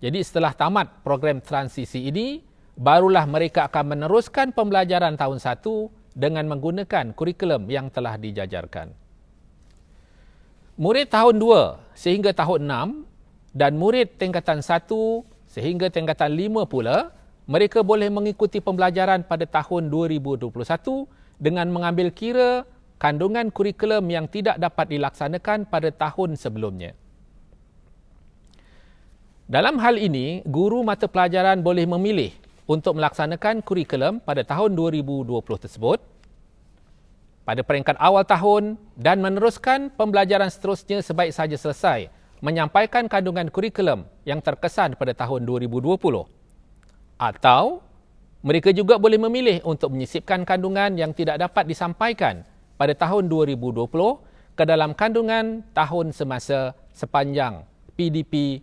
Jadi 0.00 0.20
setelah 0.20 0.52
tamat 0.52 1.00
program 1.00 1.40
transisi 1.40 2.08
ini, 2.08 2.44
barulah 2.76 3.24
mereka 3.24 3.66
akan 3.66 3.96
meneruskan 3.96 4.52
pembelajaran 4.52 5.16
tahun 5.16 5.40
satu 5.40 5.88
dengan 6.12 6.44
menggunakan 6.48 7.16
kurikulum 7.16 7.68
yang 7.72 7.88
telah 7.88 8.20
dijajarkan. 8.20 8.92
Murid 10.76 11.08
tahun 11.08 11.40
2 11.40 11.96
sehingga 11.96 12.36
tahun 12.36 12.68
6 12.68 13.56
dan 13.56 13.72
murid 13.80 14.20
tingkatan 14.20 14.60
1 14.60 14.84
sehingga 15.48 15.88
tingkatan 15.88 16.36
5 16.36 16.68
pula, 16.68 17.16
mereka 17.48 17.80
boleh 17.80 18.12
mengikuti 18.12 18.60
pembelajaran 18.60 19.24
pada 19.24 19.48
tahun 19.48 19.88
2021 19.88 20.52
dengan 21.40 21.64
mengambil 21.72 22.12
kira 22.12 22.68
kandungan 23.00 23.48
kurikulum 23.48 24.04
yang 24.12 24.28
tidak 24.28 24.60
dapat 24.60 24.92
dilaksanakan 24.92 25.64
pada 25.64 25.88
tahun 25.88 26.36
sebelumnya. 26.36 26.92
Dalam 29.46 29.78
hal 29.78 29.96
ini, 29.96 30.42
guru 30.44 30.82
mata 30.82 31.06
pelajaran 31.06 31.62
boleh 31.62 31.86
memilih 31.86 32.34
untuk 32.66 32.98
melaksanakan 32.98 33.62
kurikulum 33.62 34.18
pada 34.22 34.42
tahun 34.42 34.74
2020 34.74 35.30
tersebut. 35.62 35.98
Pada 37.46 37.62
peringkat 37.62 37.94
awal 38.02 38.26
tahun 38.26 38.74
dan 38.98 39.22
meneruskan 39.22 39.94
pembelajaran 39.94 40.50
seterusnya 40.50 40.98
sebaik 40.98 41.30
saja 41.30 41.54
selesai 41.54 42.10
menyampaikan 42.42 43.06
kandungan 43.06 43.48
kurikulum 43.48 44.04
yang 44.26 44.42
terkesan 44.42 44.98
pada 44.98 45.14
tahun 45.14 45.46
2020 45.46 45.94
atau 47.16 47.80
mereka 48.44 48.70
juga 48.74 49.00
boleh 49.00 49.16
memilih 49.16 49.56
untuk 49.64 49.94
menyisipkan 49.94 50.44
kandungan 50.44 50.98
yang 51.00 51.16
tidak 51.16 51.40
dapat 51.40 51.64
disampaikan 51.64 52.44
pada 52.76 52.92
tahun 52.92 53.30
2020 53.30 53.88
ke 54.52 54.64
dalam 54.68 54.92
kandungan 54.92 55.64
tahun 55.72 56.12
semasa 56.12 56.76
sepanjang 56.92 57.64
PDP 57.96 58.60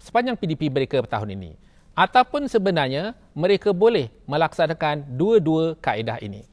sepanjang 0.00 0.38
PDP 0.40 0.72
mereka 0.72 1.04
tahun 1.04 1.36
ini 1.36 1.52
ataupun 2.00 2.48
sebenarnya 2.48 3.12
mereka 3.36 3.76
boleh 3.76 4.08
melaksanakan 4.24 5.04
dua-dua 5.20 5.76
kaedah 5.76 6.16
ini. 6.24 6.48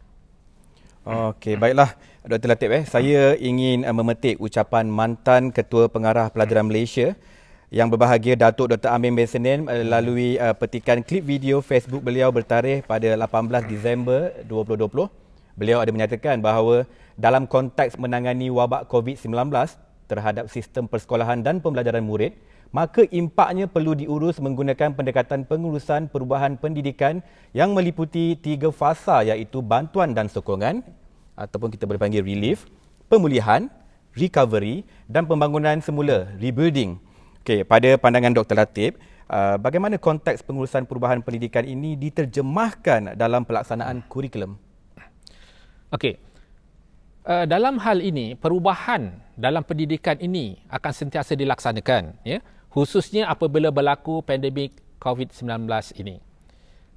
Okey, 1.07 1.55
baiklah 1.55 1.95
Dr. 2.27 2.51
Latif 2.51 2.69
eh. 2.75 2.83
Saya 2.83 3.39
ingin 3.39 3.87
uh, 3.87 3.95
memetik 3.95 4.43
ucapan 4.43 4.91
mantan 4.91 5.55
Ketua 5.55 5.87
Pengarah 5.87 6.27
Pelajaran 6.27 6.67
Malaysia 6.67 7.15
yang 7.71 7.87
berbahagia 7.87 8.35
Datuk 8.35 8.75
Dr. 8.75 8.91
Amin 8.91 9.15
bin 9.15 9.23
Senin 9.23 9.63
melalui 9.63 10.35
uh, 10.35 10.51
petikan 10.51 10.99
klip 10.99 11.23
video 11.23 11.63
Facebook 11.63 12.03
beliau 12.03 12.27
bertarikh 12.27 12.83
pada 12.83 13.15
18 13.15 13.71
Disember 13.71 14.35
2020. 14.51 15.07
Beliau 15.55 15.79
ada 15.79 15.91
menyatakan 15.95 16.43
bahawa 16.43 16.83
dalam 17.15 17.47
konteks 17.47 17.95
menangani 17.95 18.51
wabak 18.51 18.91
COVID-19 18.91 19.31
terhadap 20.11 20.51
sistem 20.51 20.91
persekolahan 20.91 21.39
dan 21.39 21.63
pembelajaran 21.63 22.03
murid, 22.03 22.35
maka 22.75 23.07
impaknya 23.09 23.65
perlu 23.65 23.95
diurus 23.95 24.39
menggunakan 24.43 24.93
pendekatan 24.93 25.47
pengurusan 25.47 26.11
perubahan 26.11 26.59
pendidikan 26.59 27.23
yang 27.55 27.71
meliputi 27.71 28.35
tiga 28.37 28.69
fasa 28.73 29.23
iaitu 29.23 29.63
bantuan 29.63 30.11
dan 30.11 30.27
sokongan 30.27 30.83
ataupun 31.37 31.69
kita 31.71 31.85
boleh 31.85 32.01
panggil 32.01 32.25
relief, 32.25 32.65
pemulihan, 33.07 33.69
recovery 34.17 34.83
dan 35.05 35.29
pembangunan 35.29 35.77
semula, 35.79 36.27
rebuilding. 36.41 36.97
Okey, 37.45 37.63
pada 37.63 37.95
pandangan 37.95 38.33
Dr. 38.35 38.59
Latif, 38.59 38.99
uh, 39.31 39.55
bagaimana 39.55 39.95
konteks 39.95 40.43
pengurusan 40.43 40.83
perubahan 40.83 41.23
pendidikan 41.23 41.63
ini 41.63 41.95
diterjemahkan 41.95 43.15
dalam 43.15 43.47
pelaksanaan 43.47 44.03
kurikulum? 44.09 44.59
Okey. 45.93 46.19
Uh, 47.27 47.43
dalam 47.47 47.79
hal 47.79 47.99
ini, 48.03 48.35
perubahan 48.35 49.19
dalam 49.35 49.63
pendidikan 49.63 50.15
ini 50.19 50.59
akan 50.67 50.91
sentiasa 50.91 51.35
dilaksanakan. 51.35 52.19
Ya? 52.23 52.43
Khususnya 52.77 53.25
apabila 53.25 53.73
berlaku 53.73 54.21
pandemik 54.21 54.77
COVID-19 55.01 55.65
ini. 55.97 56.21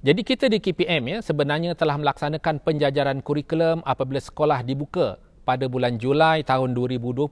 Jadi 0.05 0.21
kita 0.21 0.45
di 0.45 0.61
KPM 0.61 1.09
ya 1.09 1.17
sebenarnya 1.25 1.73
telah 1.73 1.97
melaksanakan 1.97 2.61
penjajaran 2.61 3.25
kurikulum 3.25 3.81
apabila 3.81 4.21
sekolah 4.21 4.61
dibuka 4.61 5.17
pada 5.41 5.65
bulan 5.65 5.97
Julai 5.97 6.45
tahun 6.45 6.77
2020. 6.77 7.25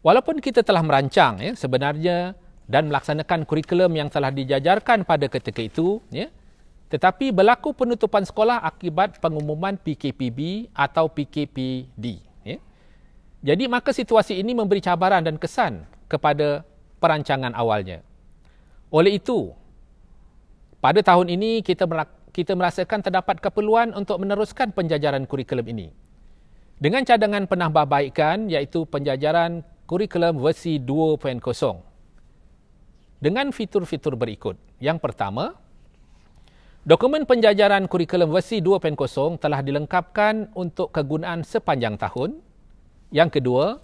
Walaupun 0.00 0.40
kita 0.40 0.64
telah 0.64 0.80
merancang 0.80 1.36
ya 1.36 1.52
sebenarnya 1.52 2.32
dan 2.64 2.88
melaksanakan 2.88 3.44
kurikulum 3.44 3.92
yang 3.92 4.08
telah 4.08 4.32
dijajarkan 4.32 5.04
pada 5.04 5.28
ketika 5.28 5.60
itu 5.60 6.00
ya 6.08 6.32
tetapi 6.88 7.28
berlaku 7.28 7.76
penutupan 7.76 8.24
sekolah 8.24 8.64
akibat 8.64 9.20
pengumuman 9.20 9.76
PKPB 9.76 10.72
atau 10.72 11.12
PKPD 11.12 12.24
ya. 12.40 12.56
Jadi 13.44 13.68
maka 13.68 13.92
situasi 13.92 14.40
ini 14.40 14.56
memberi 14.56 14.80
cabaran 14.80 15.20
dan 15.20 15.36
kesan 15.36 15.84
kepada 16.08 16.64
perancangan 16.98 17.54
awalnya. 17.54 18.02
Oleh 18.92 19.18
itu, 19.18 19.54
pada 20.78 21.02
tahun 21.02 21.34
ini 21.34 21.62
kita 21.66 21.86
kita 22.30 22.54
merasakan 22.54 23.02
terdapat 23.02 23.42
keperluan 23.42 23.90
untuk 23.98 24.22
meneruskan 24.22 24.70
penjajaran 24.70 25.26
kurikulum 25.26 25.66
ini. 25.74 25.90
Dengan 26.78 27.02
cadangan 27.02 27.50
penambahbaikan 27.50 28.46
iaitu 28.46 28.86
penjajaran 28.86 29.66
kurikulum 29.90 30.38
versi 30.38 30.78
2.0. 30.78 31.42
Dengan 33.18 33.50
fitur-fitur 33.50 34.14
berikut. 34.14 34.54
Yang 34.78 35.02
pertama, 35.02 35.58
dokumen 36.86 37.26
penjajaran 37.26 37.90
kurikulum 37.90 38.30
versi 38.30 38.62
2.0 38.62 38.94
telah 39.42 39.58
dilengkapkan 39.58 40.54
untuk 40.54 40.94
kegunaan 40.94 41.42
sepanjang 41.42 41.98
tahun. 41.98 42.38
Yang 43.10 43.42
kedua, 43.42 43.82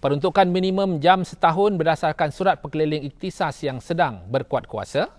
peruntukan 0.00 0.48
minimum 0.48 0.96
jam 0.98 1.20
setahun 1.22 1.76
berdasarkan 1.76 2.32
surat 2.32 2.56
perkeliling 2.58 3.04
iktisas 3.04 3.60
yang 3.60 3.78
sedang 3.84 4.24
berkuat 4.32 4.64
kuasa. 4.64 5.12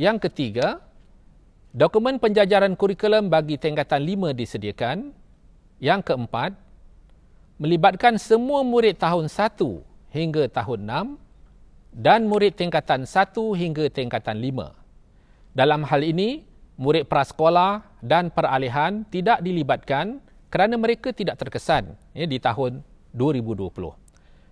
Yang 0.00 0.28
ketiga, 0.28 0.80
dokumen 1.76 2.16
penjajaran 2.16 2.72
kurikulum 2.74 3.28
bagi 3.28 3.60
tingkatan 3.60 4.00
lima 4.00 4.32
disediakan. 4.32 5.12
Yang 5.78 6.10
keempat, 6.10 6.56
melibatkan 7.62 8.18
semua 8.18 8.66
murid 8.66 8.98
tahun 8.98 9.30
satu 9.30 9.86
hingga 10.10 10.50
tahun 10.50 10.88
enam 10.88 11.06
dan 11.94 12.26
murid 12.26 12.58
tingkatan 12.58 13.06
satu 13.06 13.54
hingga 13.54 13.86
tingkatan 13.92 14.42
lima. 14.42 14.74
Dalam 15.54 15.86
hal 15.86 16.02
ini, 16.02 16.42
murid 16.80 17.06
prasekolah 17.06 17.82
dan 18.02 18.30
peralihan 18.34 19.06
tidak 19.10 19.42
dilibatkan 19.42 20.18
kerana 20.48 20.74
mereka 20.80 21.12
tidak 21.12 21.36
terkesan 21.38 21.94
ya, 22.16 22.24
di 22.24 22.38
tahun 22.40 22.82
2020. 23.16 23.94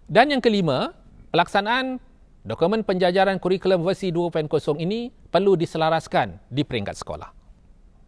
Dan 0.06 0.30
yang 0.30 0.42
kelima, 0.42 0.94
pelaksanaan 1.34 1.98
dokumen 2.46 2.86
penjajaran 2.86 3.42
kurikulum 3.42 3.82
versi 3.82 4.14
2.0 4.14 4.46
ini 4.78 5.10
perlu 5.10 5.58
diselaraskan 5.58 6.38
di 6.46 6.62
peringkat 6.62 6.94
sekolah. 6.94 7.30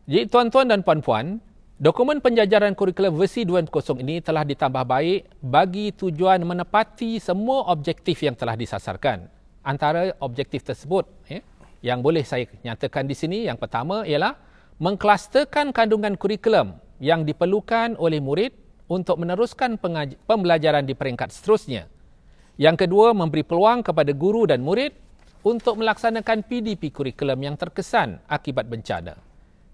Jadi 0.08 0.24
tuan-tuan 0.30 0.70
dan 0.70 0.80
puan-puan, 0.86 1.42
dokumen 1.76 2.22
penjajaran 2.22 2.72
kurikulum 2.78 3.18
versi 3.18 3.42
2.0 3.42 3.68
ini 4.00 4.22
telah 4.22 4.46
ditambah 4.46 4.84
baik 4.86 5.42
bagi 5.42 5.92
tujuan 5.92 6.40
menepati 6.46 7.18
semua 7.18 7.68
objektif 7.68 8.22
yang 8.22 8.38
telah 8.38 8.54
disasarkan. 8.54 9.26
Antara 9.66 10.16
objektif 10.22 10.64
tersebut 10.64 11.04
ya, 11.28 11.44
yang 11.82 12.00
boleh 12.00 12.24
saya 12.24 12.46
nyatakan 12.64 13.04
di 13.04 13.12
sini, 13.12 13.50
yang 13.50 13.58
pertama 13.58 14.06
ialah 14.06 14.38
mengklasterkan 14.78 15.74
kandungan 15.74 16.14
kurikulum 16.14 16.78
yang 17.02 17.26
diperlukan 17.26 17.98
oleh 17.98 18.22
murid 18.22 18.54
untuk 18.88 19.20
meneruskan 19.20 19.76
pembelajaran 20.24 20.82
di 20.88 20.96
peringkat 20.96 21.28
seterusnya. 21.30 21.86
Yang 22.58 22.88
kedua, 22.88 23.14
memberi 23.14 23.44
peluang 23.46 23.86
kepada 23.86 24.10
guru 24.16 24.48
dan 24.48 24.64
murid 24.64 24.90
untuk 25.46 25.78
melaksanakan 25.78 26.42
PDP 26.42 26.90
kurikulum 26.90 27.38
yang 27.38 27.54
terkesan 27.54 28.18
akibat 28.26 28.66
bencana. 28.66 29.14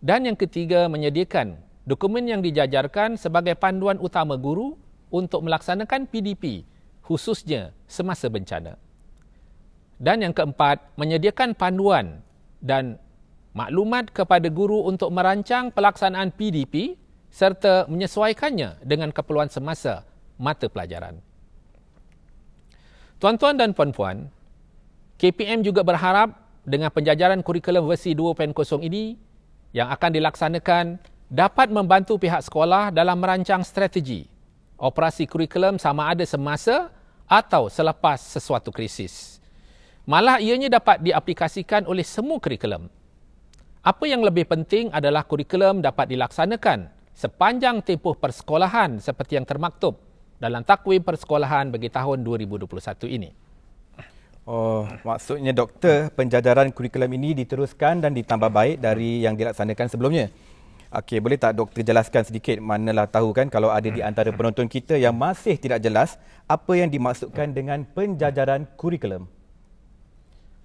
Dan 0.04 0.28
yang 0.28 0.36
ketiga, 0.36 0.84
menyediakan 0.92 1.56
dokumen 1.88 2.28
yang 2.28 2.44
dijajarkan 2.44 3.16
sebagai 3.16 3.56
panduan 3.56 3.96
utama 3.96 4.36
guru 4.36 4.76
untuk 5.08 5.40
melaksanakan 5.46 6.10
PDP 6.10 6.68
khususnya 7.00 7.72
semasa 7.88 8.28
bencana. 8.28 8.76
Dan 9.96 10.20
yang 10.20 10.34
keempat, 10.36 10.82
menyediakan 10.98 11.54
panduan 11.56 12.20
dan 12.60 12.98
maklumat 13.54 14.10
kepada 14.10 14.50
guru 14.50 14.84
untuk 14.84 15.08
merancang 15.14 15.70
pelaksanaan 15.70 16.34
PDP 16.34 16.98
serta 17.34 17.90
menyesuaikannya 17.90 18.86
dengan 18.86 19.10
keperluan 19.10 19.50
semasa 19.50 20.06
mata 20.38 20.70
pelajaran. 20.70 21.18
Tuan-tuan 23.18 23.58
dan 23.58 23.74
puan-puan, 23.74 24.30
KPM 25.18 25.66
juga 25.66 25.82
berharap 25.82 26.30
dengan 26.62 26.94
penjajaran 26.94 27.42
kurikulum 27.42 27.90
versi 27.90 28.14
2.0 28.14 28.54
ini 28.86 29.18
yang 29.74 29.90
akan 29.90 30.10
dilaksanakan 30.14 30.84
dapat 31.26 31.74
membantu 31.74 32.22
pihak 32.22 32.46
sekolah 32.46 32.94
dalam 32.94 33.18
merancang 33.18 33.66
strategi 33.66 34.30
operasi 34.78 35.26
kurikulum 35.26 35.78
sama 35.78 36.10
ada 36.14 36.22
semasa 36.22 36.90
atau 37.26 37.66
selepas 37.72 38.20
sesuatu 38.20 38.70
krisis. 38.70 39.42
Malah 40.04 40.38
ianya 40.38 40.68
dapat 40.68 41.00
diaplikasikan 41.00 41.88
oleh 41.88 42.04
semua 42.04 42.36
kurikulum. 42.36 42.86
Apa 43.80 44.04
yang 44.04 44.20
lebih 44.20 44.44
penting 44.44 44.92
adalah 44.92 45.24
kurikulum 45.24 45.80
dapat 45.80 46.12
dilaksanakan 46.12 46.92
sepanjang 47.14 47.80
tempoh 47.80 48.18
persekolahan 48.18 48.98
seperti 48.98 49.38
yang 49.38 49.46
termaktub 49.46 49.96
dalam 50.42 50.66
takwim 50.66 51.00
persekolahan 51.00 51.70
bagi 51.70 51.88
tahun 51.88 52.26
2021 52.26 52.68
ini. 53.08 53.30
Oh, 54.44 54.84
maksudnya 55.08 55.56
doktor, 55.56 56.12
penjajaran 56.12 56.68
kurikulum 56.68 57.08
ini 57.16 57.32
diteruskan 57.32 58.04
dan 58.04 58.12
ditambah 58.12 58.52
baik 58.52 58.76
dari 58.76 59.24
yang 59.24 59.40
dilaksanakan 59.40 59.88
sebelumnya. 59.88 60.28
Okey, 60.94 61.18
boleh 61.18 61.40
tak 61.40 61.56
doktor 61.56 61.80
jelaskan 61.80 62.22
sedikit 62.22 62.60
manalah 62.60 63.08
tahu 63.08 63.32
kan 63.34 63.48
kalau 63.50 63.72
ada 63.72 63.88
di 63.88 64.04
antara 64.04 64.30
penonton 64.30 64.70
kita 64.70 64.94
yang 64.94 65.16
masih 65.16 65.58
tidak 65.58 65.80
jelas 65.80 66.20
apa 66.46 66.70
yang 66.76 66.92
dimaksudkan 66.92 67.50
dengan 67.56 67.82
penjajaran 67.82 68.68
kurikulum. 68.76 69.26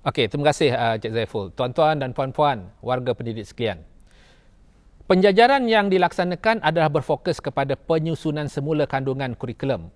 Okey, 0.06 0.30
terima 0.30 0.54
kasih 0.54 0.70
uh, 0.76 0.96
Cik 1.02 1.12
Zaiful. 1.16 1.46
Tuan-tuan 1.56 1.98
dan 1.98 2.14
puan-puan, 2.14 2.70
warga 2.84 3.18
pendidik 3.18 3.48
sekalian. 3.48 3.89
Penjajaran 5.10 5.66
yang 5.66 5.90
dilaksanakan 5.90 6.62
adalah 6.62 6.86
berfokus 6.86 7.42
kepada 7.42 7.74
penyusunan 7.74 8.46
semula 8.46 8.86
kandungan 8.86 9.34
kurikulum 9.34 9.90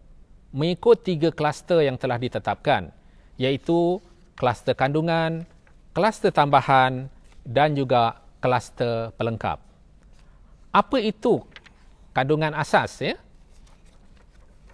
mengikut 0.49 1.05
tiga 1.05 1.29
kluster 1.29 1.85
yang 1.85 2.01
telah 2.01 2.17
ditetapkan 2.17 2.89
iaitu 3.37 4.01
kluster 4.33 4.73
kandungan, 4.73 5.45
kluster 5.93 6.33
tambahan 6.33 7.13
dan 7.45 7.77
juga 7.77 8.25
kluster 8.41 9.13
pelengkap. 9.13 9.61
Apa 10.73 10.97
itu 10.97 11.45
kandungan 12.09 12.57
asas 12.57 12.97
ya? 12.97 13.13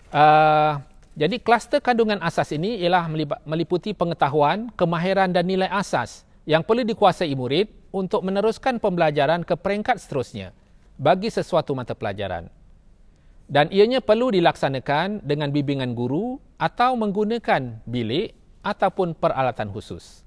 Uh, 0.07 0.79
jadi 1.19 1.35
kluster 1.43 1.83
kandungan 1.83 2.23
asas 2.23 2.55
ini 2.55 2.79
ialah 2.79 3.11
meliputi 3.43 3.91
pengetahuan, 3.91 4.71
kemahiran 4.79 5.35
dan 5.35 5.43
nilai 5.43 5.67
asas 5.67 6.23
yang 6.47 6.63
perlu 6.63 6.87
dikuasai 6.87 7.35
murid 7.35 7.78
untuk 7.89 8.21
meneruskan 8.21 8.77
pembelajaran 8.77 9.41
ke 9.45 9.57
peringkat 9.57 9.97
seterusnya 10.01 10.53
bagi 10.99 11.31
sesuatu 11.31 11.73
mata 11.73 11.95
pelajaran. 11.95 12.51
Dan 13.49 13.73
ianya 13.73 13.97
perlu 13.97 14.29
dilaksanakan 14.29 15.25
dengan 15.25 15.49
bimbingan 15.49 15.97
guru 15.97 16.37
atau 16.61 16.93
menggunakan 16.93 17.81
bilik 17.89 18.37
ataupun 18.61 19.17
peralatan 19.17 19.73
khusus. 19.73 20.21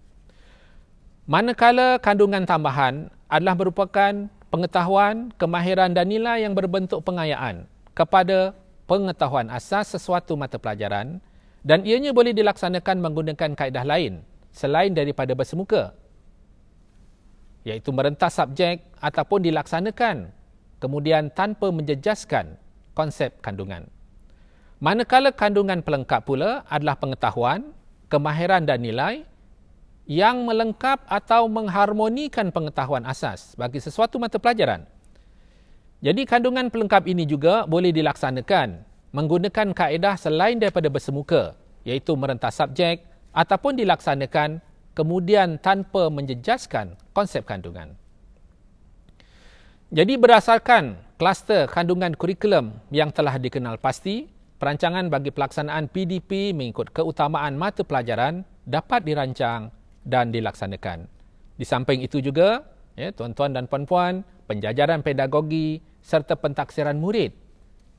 Manakala 1.23 2.03
kandungan 2.03 2.43
tambahan 2.43 3.07
adalah 3.31 3.55
merupakan 3.55 4.27
pengetahuan, 4.51 5.31
kemahiran 5.39 5.95
dan 5.95 6.11
nilai 6.11 6.43
yang 6.43 6.59
berbentuk 6.59 6.99
pengayaan 7.07 7.71
kepada 7.95 8.59
pengetahuan 8.91 9.47
asas 9.55 9.95
sesuatu 9.95 10.35
mata 10.35 10.59
pelajaran 10.59 11.23
dan 11.63 11.87
ianya 11.87 12.11
boleh 12.11 12.35
dilaksanakan 12.35 12.99
menggunakan 12.99 13.55
kaedah 13.55 13.87
lain 13.87 14.27
selain 14.51 14.91
daripada 14.93 15.33
bersemuka 15.33 15.95
iaitu 17.63 17.95
merentas 17.95 18.39
subjek 18.39 18.83
ataupun 18.99 19.43
dilaksanakan 19.43 20.31
kemudian 20.83 21.31
tanpa 21.31 21.71
menjejaskan 21.71 22.59
konsep 22.99 23.39
kandungan. 23.39 23.87
Manakala 24.83 25.31
kandungan 25.31 25.79
pelengkap 25.87 26.27
pula 26.27 26.67
adalah 26.67 26.99
pengetahuan, 26.99 27.71
kemahiran 28.11 28.67
dan 28.67 28.83
nilai 28.83 29.23
yang 30.11 30.43
melengkap 30.43 31.07
atau 31.07 31.47
mengharmonikan 31.47 32.51
pengetahuan 32.51 33.07
asas 33.07 33.55
bagi 33.55 33.79
sesuatu 33.79 34.19
mata 34.19 34.43
pelajaran. 34.43 34.83
Jadi 36.03 36.27
kandungan 36.27 36.67
pelengkap 36.67 37.07
ini 37.07 37.23
juga 37.23 37.63
boleh 37.63 37.95
dilaksanakan 37.95 38.83
menggunakan 39.15 39.71
kaedah 39.71 40.19
selain 40.19 40.59
daripada 40.59 40.91
bersemuka 40.91 41.55
iaitu 41.87 42.19
merentas 42.19 42.59
subjek 42.59 43.07
ataupun 43.31 43.79
dilaksanakan 43.79 44.59
kemudian 44.93 45.61
tanpa 45.61 46.09
menjejaskan 46.09 46.97
konsep 47.17 47.45
kandungan. 47.45 47.97
Jadi 49.93 50.17
berdasarkan 50.17 50.97
kluster 51.21 51.69
kandungan 51.69 52.17
kurikulum 52.17 52.73
yang 52.89 53.13
telah 53.13 53.37
dikenal 53.37 53.77
pasti, 53.77 54.25
perancangan 54.57 55.13
bagi 55.13 55.29
pelaksanaan 55.29 55.93
PDP 55.93 56.57
mengikut 56.57 56.97
keutamaan 56.97 57.61
mata 57.61 57.85
pelajaran 57.85 58.41
dapat 58.65 59.05
dirancang 59.05 59.69
dan 60.01 60.33
dilaksanakan. 60.33 61.05
Di 61.61 61.69
samping 61.69 62.01
itu 62.01 62.25
juga, 62.25 62.65
ya, 62.97 63.13
tuan-tuan 63.13 63.53
dan 63.53 63.69
puan-puan, 63.69 64.25
penjajaran 64.49 65.05
pedagogi 65.05 65.85
serta 66.01 66.41
pentaksiran 66.41 66.97
murid 66.97 67.37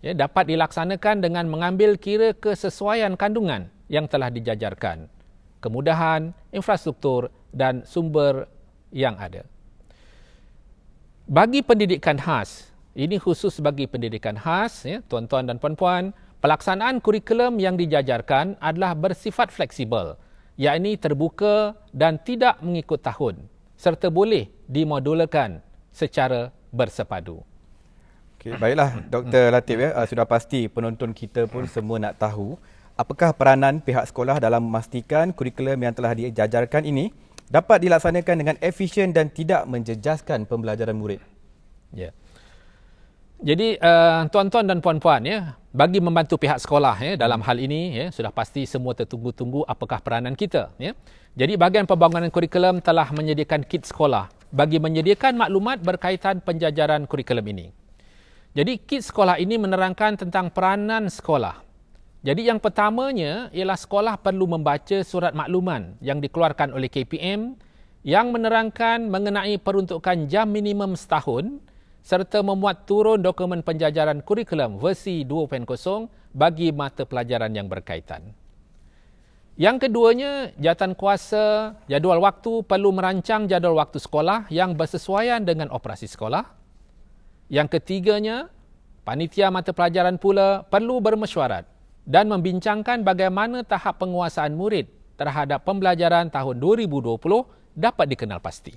ya, 0.04 0.12
dapat 0.12 0.50
dilaksanakan 0.50 1.24
dengan 1.24 1.46
mengambil 1.48 1.96
kira 1.96 2.36
kesesuaian 2.36 3.16
kandungan 3.16 3.72
yang 3.88 4.10
telah 4.10 4.34
dijajarkan, 4.34 5.08
kemudahan, 5.64 6.36
infrastruktur 6.52 7.32
dan 7.56 7.88
sumber 7.88 8.52
yang 8.92 9.16
ada. 9.16 9.48
Bagi 11.24 11.64
pendidikan 11.64 12.20
khas, 12.20 12.68
ini 12.92 13.16
khusus 13.16 13.64
bagi 13.64 13.88
pendidikan 13.88 14.36
khas, 14.36 14.84
ya, 14.84 15.00
tuan-tuan 15.08 15.48
dan 15.48 15.56
puan-puan, 15.56 16.12
pelaksanaan 16.44 17.00
kurikulum 17.00 17.56
yang 17.64 17.80
dijajarkan 17.80 18.60
adalah 18.60 18.92
bersifat 18.92 19.48
fleksibel 19.48 20.20
yakni 20.54 20.98
terbuka 20.98 21.74
dan 21.90 22.22
tidak 22.22 22.62
mengikut 22.62 23.02
tahun 23.02 23.50
serta 23.74 24.14
boleh 24.14 24.48
dimodulkan 24.70 25.60
secara 25.90 26.54
bersepadu. 26.70 27.42
Okay, 28.38 28.56
baiklah 28.60 29.00
Dr. 29.08 29.56
Latif 29.56 29.78
ya, 29.80 29.90
uh, 29.96 30.06
sudah 30.06 30.28
pasti 30.28 30.68
penonton 30.68 31.16
kita 31.16 31.48
pun 31.48 31.64
semua 31.64 31.96
nak 31.96 32.20
tahu 32.20 32.60
apakah 32.94 33.34
peranan 33.34 33.82
pihak 33.82 34.06
sekolah 34.10 34.38
dalam 34.38 34.70
memastikan 34.70 35.34
kurikulum 35.34 35.78
yang 35.82 35.94
telah 35.94 36.14
dijajarkan 36.14 36.86
ini 36.86 37.10
dapat 37.50 37.86
dilaksanakan 37.86 38.36
dengan 38.40 38.56
efisien 38.62 39.14
dan 39.14 39.30
tidak 39.30 39.66
menjejaskan 39.70 40.50
pembelajaran 40.50 40.98
murid. 40.98 41.22
Ya. 41.94 42.10
Jadi 43.44 43.76
uh, 43.76 44.24
tuan-tuan 44.32 44.64
dan 44.64 44.80
puan-puan 44.80 45.20
ya, 45.28 45.60
bagi 45.76 46.00
membantu 46.00 46.40
pihak 46.40 46.64
sekolah 46.64 46.96
ya 47.04 47.14
dalam 47.20 47.44
hal 47.44 47.60
ini 47.60 47.92
ya 47.92 48.06
sudah 48.08 48.32
pasti 48.32 48.64
semua 48.64 48.96
tertunggu-tunggu 48.96 49.68
apakah 49.68 50.00
peranan 50.00 50.32
kita 50.32 50.72
ya. 50.80 50.96
Jadi 51.36 51.60
bahagian 51.60 51.84
pembangunan 51.84 52.30
kurikulum 52.32 52.80
telah 52.80 53.10
menyediakan 53.12 53.68
kit 53.68 53.84
sekolah 53.90 54.32
bagi 54.54 54.78
menyediakan 54.78 55.34
maklumat 55.36 55.82
berkaitan 55.82 56.40
penjajaran 56.40 57.04
kurikulum 57.10 57.44
ini. 57.52 57.74
Jadi 58.54 58.80
kit 58.86 59.02
sekolah 59.02 59.42
ini 59.42 59.58
menerangkan 59.58 60.14
tentang 60.24 60.54
peranan 60.54 61.10
sekolah. 61.10 61.73
Jadi 62.24 62.48
yang 62.48 62.64
pertamanya 62.64 63.52
ialah 63.52 63.76
sekolah 63.76 64.16
perlu 64.16 64.48
membaca 64.48 65.04
surat 65.04 65.36
makluman 65.36 66.00
yang 66.00 66.24
dikeluarkan 66.24 66.72
oleh 66.72 66.88
KPM 66.88 67.60
yang 68.08 68.32
menerangkan 68.32 69.12
mengenai 69.12 69.60
peruntukan 69.60 70.32
jam 70.32 70.48
minimum 70.48 70.96
setahun 70.96 71.60
serta 72.00 72.40
memuat 72.40 72.88
turun 72.88 73.20
dokumen 73.20 73.60
penjajaran 73.60 74.24
kurikulum 74.24 74.80
versi 74.80 75.28
2.0 75.28 75.68
bagi 76.32 76.72
mata 76.72 77.04
pelajaran 77.04 77.52
yang 77.52 77.68
berkaitan. 77.68 78.32
Yang 79.60 79.88
keduanya, 79.88 80.56
jawatan 80.56 80.96
kuasa 80.96 81.76
jadual 81.92 82.24
waktu 82.24 82.64
perlu 82.64 82.96
merancang 82.96 83.52
jadual 83.52 83.76
waktu 83.76 84.00
sekolah 84.00 84.48
yang 84.48 84.80
bersesuaian 84.80 85.44
dengan 85.44 85.68
operasi 85.76 86.08
sekolah. 86.08 86.48
Yang 87.52 87.78
ketiganya, 87.78 88.48
panitia 89.04 89.52
mata 89.52 89.76
pelajaran 89.76 90.16
pula 90.16 90.64
perlu 90.72 91.04
bermesyuarat 91.04 91.73
dan 92.04 92.28
membincangkan 92.28 93.02
bagaimana 93.08 93.64
tahap 93.64 94.04
penguasaan 94.04 94.56
murid 94.56 94.92
terhadap 95.16 95.64
pembelajaran 95.64 96.28
tahun 96.28 96.60
2020 96.60 97.16
dapat 97.76 98.06
dikenal 98.12 98.40
pasti. 98.44 98.76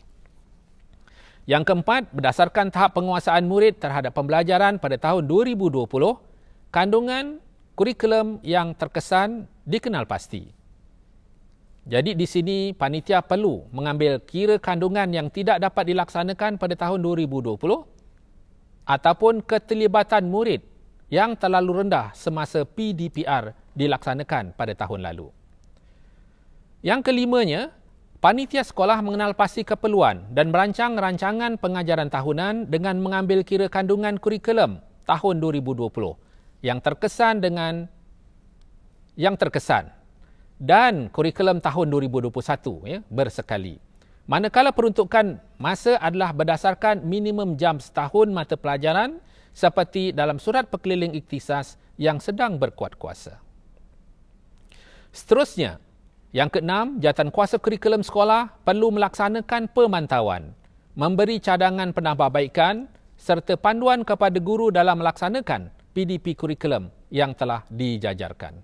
Yang 1.47 1.62
keempat, 1.71 2.11
berdasarkan 2.11 2.75
tahap 2.75 2.99
penguasaan 2.99 3.47
murid 3.47 3.79
terhadap 3.79 4.19
pembelajaran 4.19 4.83
pada 4.83 4.99
tahun 4.99 5.31
2020, 5.31 5.87
kandungan 6.75 7.39
kurikulum 7.79 8.43
yang 8.43 8.75
terkesan 8.75 9.47
dikenal 9.62 10.11
pasti. 10.11 10.51
Jadi 11.87 12.19
di 12.19 12.27
sini 12.27 12.75
panitia 12.75 13.23
perlu 13.23 13.71
mengambil 13.71 14.19
kira 14.19 14.59
kandungan 14.59 15.07
yang 15.15 15.31
tidak 15.31 15.62
dapat 15.62 15.87
dilaksanakan 15.87 16.59
pada 16.59 16.75
tahun 16.75 16.99
2020 16.99 17.55
ataupun 18.91 19.39
keterlibatan 19.47 20.27
murid 20.27 20.67
yang 21.07 21.38
terlalu 21.38 21.85
rendah 21.85 22.11
semasa 22.14 22.66
PDPR 22.66 23.55
dilaksanakan 23.79 24.55
pada 24.59 24.75
tahun 24.75 25.07
lalu. 25.07 25.31
Yang 26.83 27.01
kelimanya, 27.11 27.62
Panitia 28.16 28.64
sekolah 28.64 29.05
mengenal 29.05 29.37
pasti 29.37 29.61
keperluan 29.61 30.33
dan 30.33 30.49
merancang 30.49 30.97
rancangan 30.97 31.61
pengajaran 31.61 32.09
tahunan 32.09 32.66
dengan 32.73 32.97
mengambil 32.97 33.45
kira 33.45 33.69
kandungan 33.69 34.16
kurikulum 34.16 34.81
tahun 35.05 35.35
2020 35.38 35.87
yang 36.64 36.81
terkesan 36.81 37.45
dengan 37.45 37.87
yang 39.21 39.37
terkesan 39.37 39.92
dan 40.57 41.12
kurikulum 41.12 41.61
tahun 41.61 41.87
2021 41.92 42.33
ya 42.88 42.99
bersekali. 43.07 43.79
Manakala 44.27 44.73
peruntukan 44.73 45.38
masa 45.61 46.01
adalah 46.01 46.33
berdasarkan 46.33 47.05
minimum 47.05 47.55
jam 47.55 47.79
setahun 47.79 48.33
mata 48.33 48.57
pelajaran 48.59 49.21
seperti 49.57 50.12
dalam 50.12 50.37
surat 50.37 50.69
perkeliling 50.69 51.16
iktisas 51.16 51.81
yang 51.97 52.21
sedang 52.21 52.61
berkuat 52.61 53.01
kuasa. 53.01 53.40
Seterusnya, 55.16 55.81
yang 56.37 56.53
keenam, 56.53 57.01
jawatan 57.01 57.33
kuasa 57.33 57.57
kurikulum 57.57 58.05
sekolah 58.05 58.53
perlu 58.69 58.92
melaksanakan 58.92 59.73
pemantauan, 59.73 60.53
memberi 60.92 61.40
cadangan 61.40 61.97
penambahbaikan 61.97 62.85
serta 63.16 63.57
panduan 63.57 64.05
kepada 64.05 64.37
guru 64.37 64.69
dalam 64.69 65.01
melaksanakan 65.01 65.73
PDP 65.97 66.37
kurikulum 66.37 66.92
yang 67.09 67.33
telah 67.33 67.64
dijajarkan. 67.73 68.61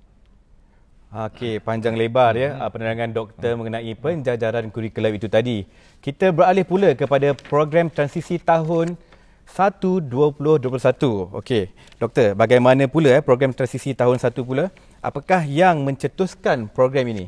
Okey, 1.13 1.61
panjang 1.65 1.97
lebar 1.97 2.37
ya 2.37 2.57
hmm. 2.57 2.69
penerangan 2.73 3.11
doktor 3.17 3.53
mengenai 3.57 3.93
penjajaran 3.97 4.69
kurikulum 4.69 5.17
itu 5.17 5.29
tadi. 5.33 5.65
Kita 6.05 6.29
beralih 6.37 6.69
pula 6.69 6.93
kepada 6.93 7.33
program 7.33 7.89
transisi 7.89 8.37
tahun 8.37 8.97
1 9.47 10.09
2021. 10.09 11.35
Okey, 11.39 11.73
doktor, 12.01 12.33
bagaimana 12.33 12.89
pula 12.89 13.19
eh 13.19 13.23
program 13.25 13.53
transisi 13.53 13.93
tahun 13.93 14.17
1 14.17 14.33
pula? 14.43 14.73
Apakah 15.03 15.45
yang 15.45 15.83
mencetuskan 15.83 16.71
program 16.71 17.11
ini? 17.11 17.27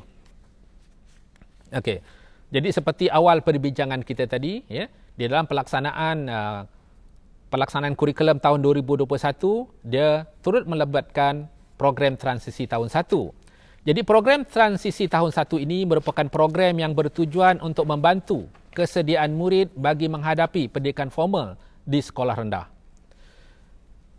Okey. 1.74 2.00
Jadi 2.55 2.68
seperti 2.70 3.05
awal 3.11 3.42
perbincangan 3.42 4.07
kita 4.07 4.31
tadi, 4.31 4.62
ya, 4.70 4.87
di 5.18 5.27
dalam 5.27 5.44
pelaksanaan 5.50 6.16
uh, 6.31 6.61
pelaksanaan 7.50 7.98
kurikulum 7.98 8.38
tahun 8.38 8.62
2021, 8.62 9.07
dia 9.83 10.27
turut 10.42 10.66
melibatkan 10.66 11.50
program 11.74 12.14
transisi 12.14 12.66
tahun 12.70 12.90
1. 12.90 13.11
Jadi 13.85 14.00
program 14.00 14.48
transisi 14.48 15.11
tahun 15.11 15.29
1 15.29 15.61
ini 15.61 15.85
merupakan 15.85 16.24
program 16.33 16.79
yang 16.81 16.96
bertujuan 16.96 17.61
untuk 17.61 17.85
membantu 17.85 18.48
kesediaan 18.72 19.37
murid 19.37 19.70
bagi 19.77 20.09
menghadapi 20.09 20.72
pendidikan 20.72 21.12
formal 21.12 21.55
di 21.85 22.01
sekolah 22.01 22.35
rendah. 22.35 22.66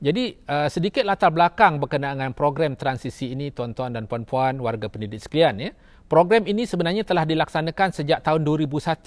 Jadi 0.06 0.38
uh, 0.46 0.70
sedikit 0.70 1.02
latar 1.02 1.34
belakang 1.34 1.82
berkenaan 1.82 2.22
dengan 2.22 2.36
program 2.38 2.78
transisi 2.78 3.34
ini 3.34 3.50
tuan-tuan 3.50 3.96
dan 3.96 4.06
puan-puan 4.06 4.62
warga 4.62 4.86
pendidik 4.86 5.24
sekalian 5.24 5.56
ya. 5.58 5.72
Program 6.06 6.46
ini 6.46 6.70
sebenarnya 6.70 7.02
telah 7.02 7.26
dilaksanakan 7.26 7.90
sejak 7.90 8.22
tahun 8.22 8.46
2001 8.46 9.02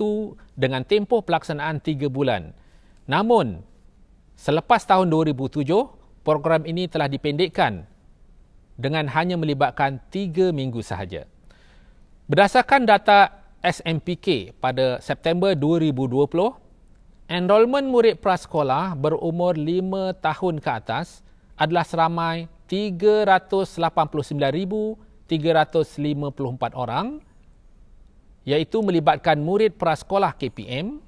dengan 0.58 0.82
tempoh 0.82 1.22
pelaksanaan 1.22 1.78
3 1.78 2.10
bulan. 2.10 2.50
Namun, 3.06 3.62
selepas 4.34 4.82
tahun 4.82 5.06
2007, 5.06 5.62
program 6.26 6.66
ini 6.66 6.90
telah 6.90 7.06
dipendekkan 7.06 7.86
dengan 8.74 9.06
hanya 9.14 9.38
melibatkan 9.38 10.02
3 10.10 10.50
minggu 10.50 10.82
sahaja. 10.82 11.30
Berdasarkan 12.26 12.90
data 12.90 13.46
SMPK 13.62 14.58
pada 14.58 14.98
September 14.98 15.54
2020, 15.54 16.67
enrolment 17.28 17.86
murid 17.86 18.18
prasekolah 18.18 18.96
berumur 18.96 19.54
5 19.54 20.16
tahun 20.18 20.54
ke 20.58 20.70
atas 20.72 21.22
adalah 21.54 21.84
seramai 21.84 22.48
389,000 22.66 25.08
354 25.28 26.72
orang 26.72 27.20
iaitu 28.48 28.80
melibatkan 28.80 29.36
murid 29.36 29.76
prasekolah 29.76 30.32
KPM, 30.32 31.04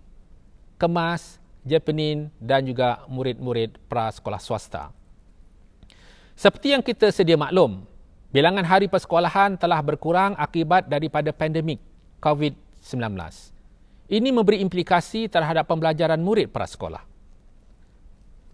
kemas, 0.76 1.40
Jepenin 1.64 2.28
dan 2.36 2.68
juga 2.68 3.00
murid-murid 3.08 3.80
prasekolah 3.88 4.36
swasta. 4.36 4.92
Seperti 6.36 6.76
yang 6.76 6.84
kita 6.84 7.08
sedia 7.12 7.36
maklum, 7.36 7.84
bilangan 8.28 8.64
hari 8.64 8.92
persekolahan 8.92 9.56
telah 9.56 9.80
berkurang 9.80 10.36
akibat 10.36 10.88
daripada 10.88 11.32
pandemik 11.32 11.80
COVID-19. 12.20 13.16
Ini 14.10 14.34
memberi 14.34 14.58
implikasi 14.58 15.30
terhadap 15.30 15.70
pembelajaran 15.70 16.18
murid 16.18 16.50
prasekolah. 16.50 17.06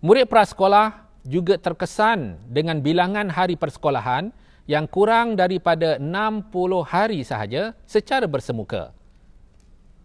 Murid 0.05 0.29
prasekolah 0.29 1.09
juga 1.25 1.57
terkesan 1.57 2.37
dengan 2.53 2.85
bilangan 2.85 3.33
hari 3.33 3.57
persekolahan 3.57 4.31
yang 4.69 4.85
kurang 4.85 5.33
daripada 5.33 5.97
60 5.97 6.53
hari 6.85 7.25
sahaja 7.25 7.73
secara 7.88 8.29
bersemuka. 8.29 8.92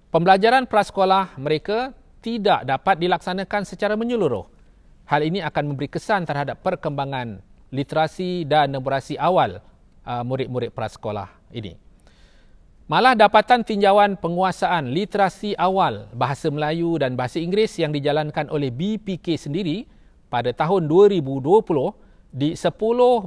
Pembelajaran 0.08 0.64
prasekolah 0.72 1.36
mereka 1.36 1.92
tidak 2.24 2.64
dapat 2.64 2.96
dilaksanakan 3.02 3.68
secara 3.68 4.00
menyeluruh. 4.00 4.48
Hal 5.10 5.28
ini 5.28 5.44
akan 5.44 5.76
memberi 5.76 5.92
kesan 5.92 6.24
terhadap 6.24 6.64
perkembangan 6.64 7.44
literasi 7.76 8.48
dan 8.48 8.72
numerasi 8.72 9.20
awal 9.20 9.60
uh, 10.08 10.24
murid-murid 10.24 10.72
prasekolah 10.72 11.28
ini. 11.52 11.91
Malah 12.92 13.16
dapatan 13.16 13.64
tinjauan 13.64 14.20
penguasaan 14.20 14.92
literasi 14.92 15.56
awal 15.56 16.12
bahasa 16.12 16.52
Melayu 16.52 17.00
dan 17.00 17.16
bahasa 17.16 17.40
Inggeris 17.40 17.80
yang 17.80 17.96
dijalankan 17.96 18.52
oleh 18.52 18.68
BPK 18.68 19.40
sendiri 19.40 19.88
pada 20.28 20.52
tahun 20.52 20.92
2020 20.92 21.40
di 22.36 22.52
10 22.52 22.68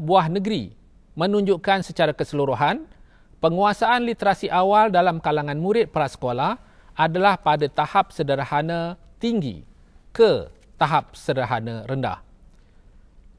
buah 0.04 0.28
negeri 0.28 0.76
menunjukkan 1.16 1.80
secara 1.80 2.12
keseluruhan 2.12 2.84
penguasaan 3.40 4.04
literasi 4.04 4.52
awal 4.52 4.92
dalam 4.92 5.16
kalangan 5.16 5.56
murid 5.56 5.88
prasekolah 5.88 6.60
adalah 6.92 7.40
pada 7.40 7.64
tahap 7.64 8.12
sederhana 8.12 9.00
tinggi 9.16 9.64
ke 10.12 10.44
tahap 10.76 11.16
sederhana 11.16 11.88
rendah. 11.88 12.20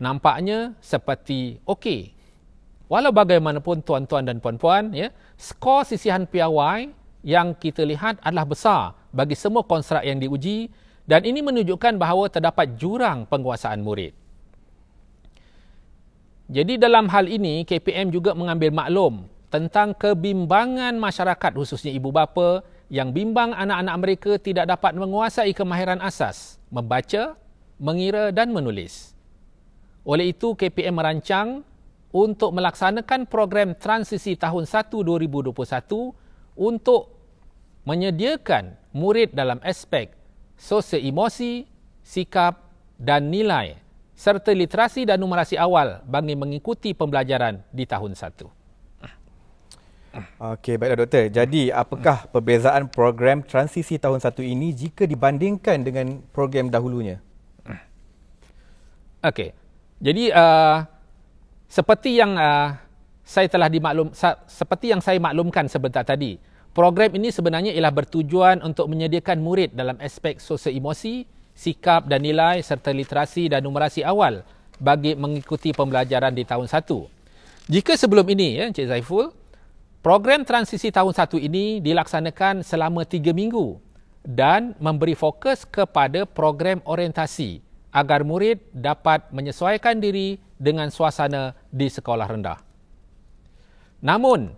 Nampaknya 0.01 0.73
seperti 0.81 1.61
okey. 1.69 2.14
Walau 2.85 3.09
bagaimanapun 3.09 3.81
tuan-tuan 3.81 4.29
dan 4.29 4.37
puan-puan, 4.37 4.93
ya, 4.93 5.09
skor 5.41 5.81
sisihan 5.89 6.29
piawai 6.29 6.93
yang 7.25 7.57
kita 7.57 7.81
lihat 7.81 8.21
adalah 8.21 8.45
besar 8.45 8.81
bagi 9.09 9.33
semua 9.33 9.65
konstrak 9.65 10.05
yang 10.05 10.21
diuji 10.21 10.69
dan 11.09 11.25
ini 11.25 11.41
menunjukkan 11.41 11.97
bahawa 11.97 12.29
terdapat 12.29 12.77
jurang 12.77 13.25
penguasaan 13.25 13.81
murid. 13.81 14.13
Jadi 16.45 16.77
dalam 16.77 17.09
hal 17.09 17.25
ini 17.25 17.65
KPM 17.65 18.13
juga 18.13 18.37
mengambil 18.37 18.69
maklum 18.69 19.25
tentang 19.49 19.97
kebimbangan 19.97 20.93
masyarakat 20.93 21.51
khususnya 21.57 21.89
ibu 21.89 22.13
bapa 22.13 22.61
yang 22.93 23.09
bimbang 23.09 23.49
anak-anak 23.49 23.95
mereka 23.97 24.31
tidak 24.37 24.69
dapat 24.69 24.93
menguasai 24.93 25.57
kemahiran 25.57 25.97
asas 26.05 26.61
membaca, 26.69 27.33
mengira 27.81 28.29
dan 28.29 28.53
menulis. 28.53 29.17
Oleh 30.05 30.37
itu 30.37 30.53
KPM 30.53 30.93
merancang 30.93 31.65
untuk 32.15 32.55
melaksanakan 32.55 33.27
program 33.27 33.75
transisi 33.75 34.39
tahun 34.39 34.63
1 34.63 34.87
2021 34.87 35.51
untuk 36.55 37.11
menyediakan 37.83 38.95
murid 38.95 39.35
dalam 39.35 39.59
aspek 39.59 40.15
sosial 40.55 41.03
emosi, 41.03 41.67
sikap 41.99 42.71
dan 42.95 43.27
nilai 43.27 43.75
serta 44.15 44.55
literasi 44.55 45.03
dan 45.03 45.19
numerasi 45.19 45.59
awal 45.59 45.99
bagi 46.07 46.39
mengikuti 46.39 46.95
pembelajaran 46.95 47.59
di 47.75 47.83
tahun 47.83 48.15
1. 48.15 48.47
Okey, 50.39 50.79
baiklah 50.79 51.03
doktor. 51.03 51.27
Jadi, 51.27 51.75
apakah 51.75 52.31
perbezaan 52.31 52.87
program 52.87 53.43
transisi 53.43 53.99
tahun 53.99 54.23
1 54.23 54.47
ini 54.47 54.71
jika 54.71 55.03
dibandingkan 55.03 55.83
dengan 55.83 56.23
program 56.31 56.71
dahulunya? 56.71 57.19
Okey. 59.19 59.51
Jadi, 59.99 60.31
uh, 60.31 60.94
seperti 61.67 62.21
yang 62.21 62.37
uh, 62.37 62.77
saya 63.25 63.49
telah 63.49 63.69
dimaklum 63.69 64.13
seperti 64.45 64.93
yang 64.93 65.01
saya 65.01 65.17
maklumkan 65.17 65.65
sebentar 65.65 66.05
tadi, 66.05 66.37
Program 66.75 67.07
ini 67.15 67.31
sebenarnya 67.31 67.71
ialah 67.71 67.95
bertujuan 67.95 68.59
untuk 68.59 68.91
menyediakan 68.91 69.39
murid 69.39 69.79
dalam 69.79 69.95
aspek 70.03 70.43
sosial 70.43 70.75
emosi, 70.75 71.23
sikap 71.55 72.03
dan 72.11 72.19
nilai 72.19 72.59
serta 72.59 72.91
literasi 72.91 73.47
dan 73.47 73.63
numerasi 73.63 74.03
awal 74.03 74.43
bagi 74.75 75.15
mengikuti 75.15 75.71
pembelajaran 75.71 76.35
di 76.35 76.43
tahun 76.43 76.67
1. 76.67 76.83
Jika 77.71 77.95
sebelum 77.95 78.27
ini, 78.27 78.59
ya, 78.59 78.67
Encik 78.67 78.91
Zaiful, 78.91 79.31
program 80.03 80.43
transisi 80.43 80.91
tahun 80.91 81.15
1 81.15 81.39
ini 81.47 81.79
dilaksanakan 81.79 82.59
selama 82.59 83.07
3 83.07 83.31
minggu 83.31 83.79
dan 84.27 84.75
memberi 84.75 85.15
fokus 85.15 85.63
kepada 85.63 86.27
program 86.27 86.83
orientasi 86.83 87.63
agar 87.95 88.27
murid 88.27 88.59
dapat 88.75 89.31
menyesuaikan 89.31 90.03
diri 90.03 90.35
dengan 90.59 90.91
suasana 90.91 91.55
di 91.71 91.87
sekolah 91.87 92.27
rendah. 92.27 92.59
Namun, 94.03 94.51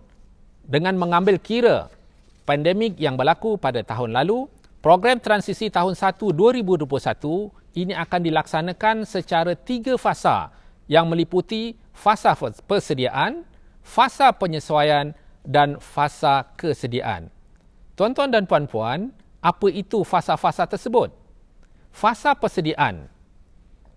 dengan 0.66 0.98
mengambil 0.98 1.38
kira 1.38 1.86
pandemik 2.42 2.98
yang 2.98 3.14
berlaku 3.14 3.54
pada 3.54 3.78
tahun 3.86 4.10
lalu, 4.10 4.50
program 4.82 5.22
transisi 5.22 5.70
tahun 5.70 5.94
1 5.94 6.18
2021 6.18 7.78
ini 7.78 7.94
akan 7.94 8.20
dilaksanakan 8.26 9.06
secara 9.06 9.54
tiga 9.54 9.94
fasa 9.94 10.50
yang 10.90 11.06
meliputi 11.06 11.78
fasa 11.94 12.34
persediaan, 12.66 13.46
fasa 13.86 14.34
penyesuaian 14.34 15.14
dan 15.46 15.78
fasa 15.78 16.42
kesediaan. 16.58 17.30
Tuan-tuan 17.94 18.34
dan 18.34 18.50
puan-puan, 18.50 19.14
apa 19.38 19.66
itu 19.70 20.02
fasa-fasa 20.02 20.66
tersebut? 20.66 21.14
Fasa 21.94 22.34
persediaan 22.34 23.17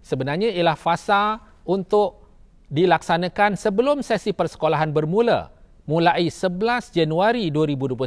sebenarnya 0.02 0.50
ialah 0.54 0.78
fasa 0.78 1.42
untuk 1.66 2.22
dilaksanakan 2.72 3.56
sebelum 3.56 4.02
sesi 4.02 4.32
persekolahan 4.32 4.90
bermula 4.96 5.52
mulai 5.86 6.30
11 6.30 6.94
Januari 6.94 7.50
2021 7.50 8.06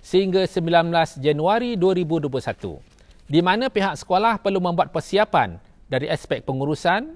sehingga 0.00 0.42
19 0.46 1.20
Januari 1.20 1.76
2021 1.76 3.30
di 3.30 3.40
mana 3.42 3.70
pihak 3.70 3.94
sekolah 4.00 4.42
perlu 4.42 4.58
membuat 4.58 4.90
persiapan 4.90 5.60
dari 5.90 6.06
aspek 6.06 6.42
pengurusan 6.46 7.14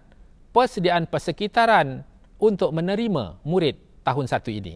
persediaan 0.54 1.10
persekitaran 1.10 2.06
untuk 2.38 2.70
menerima 2.70 3.38
murid 3.42 3.78
tahun 4.06 4.26
1 4.30 4.60
ini. 4.62 4.74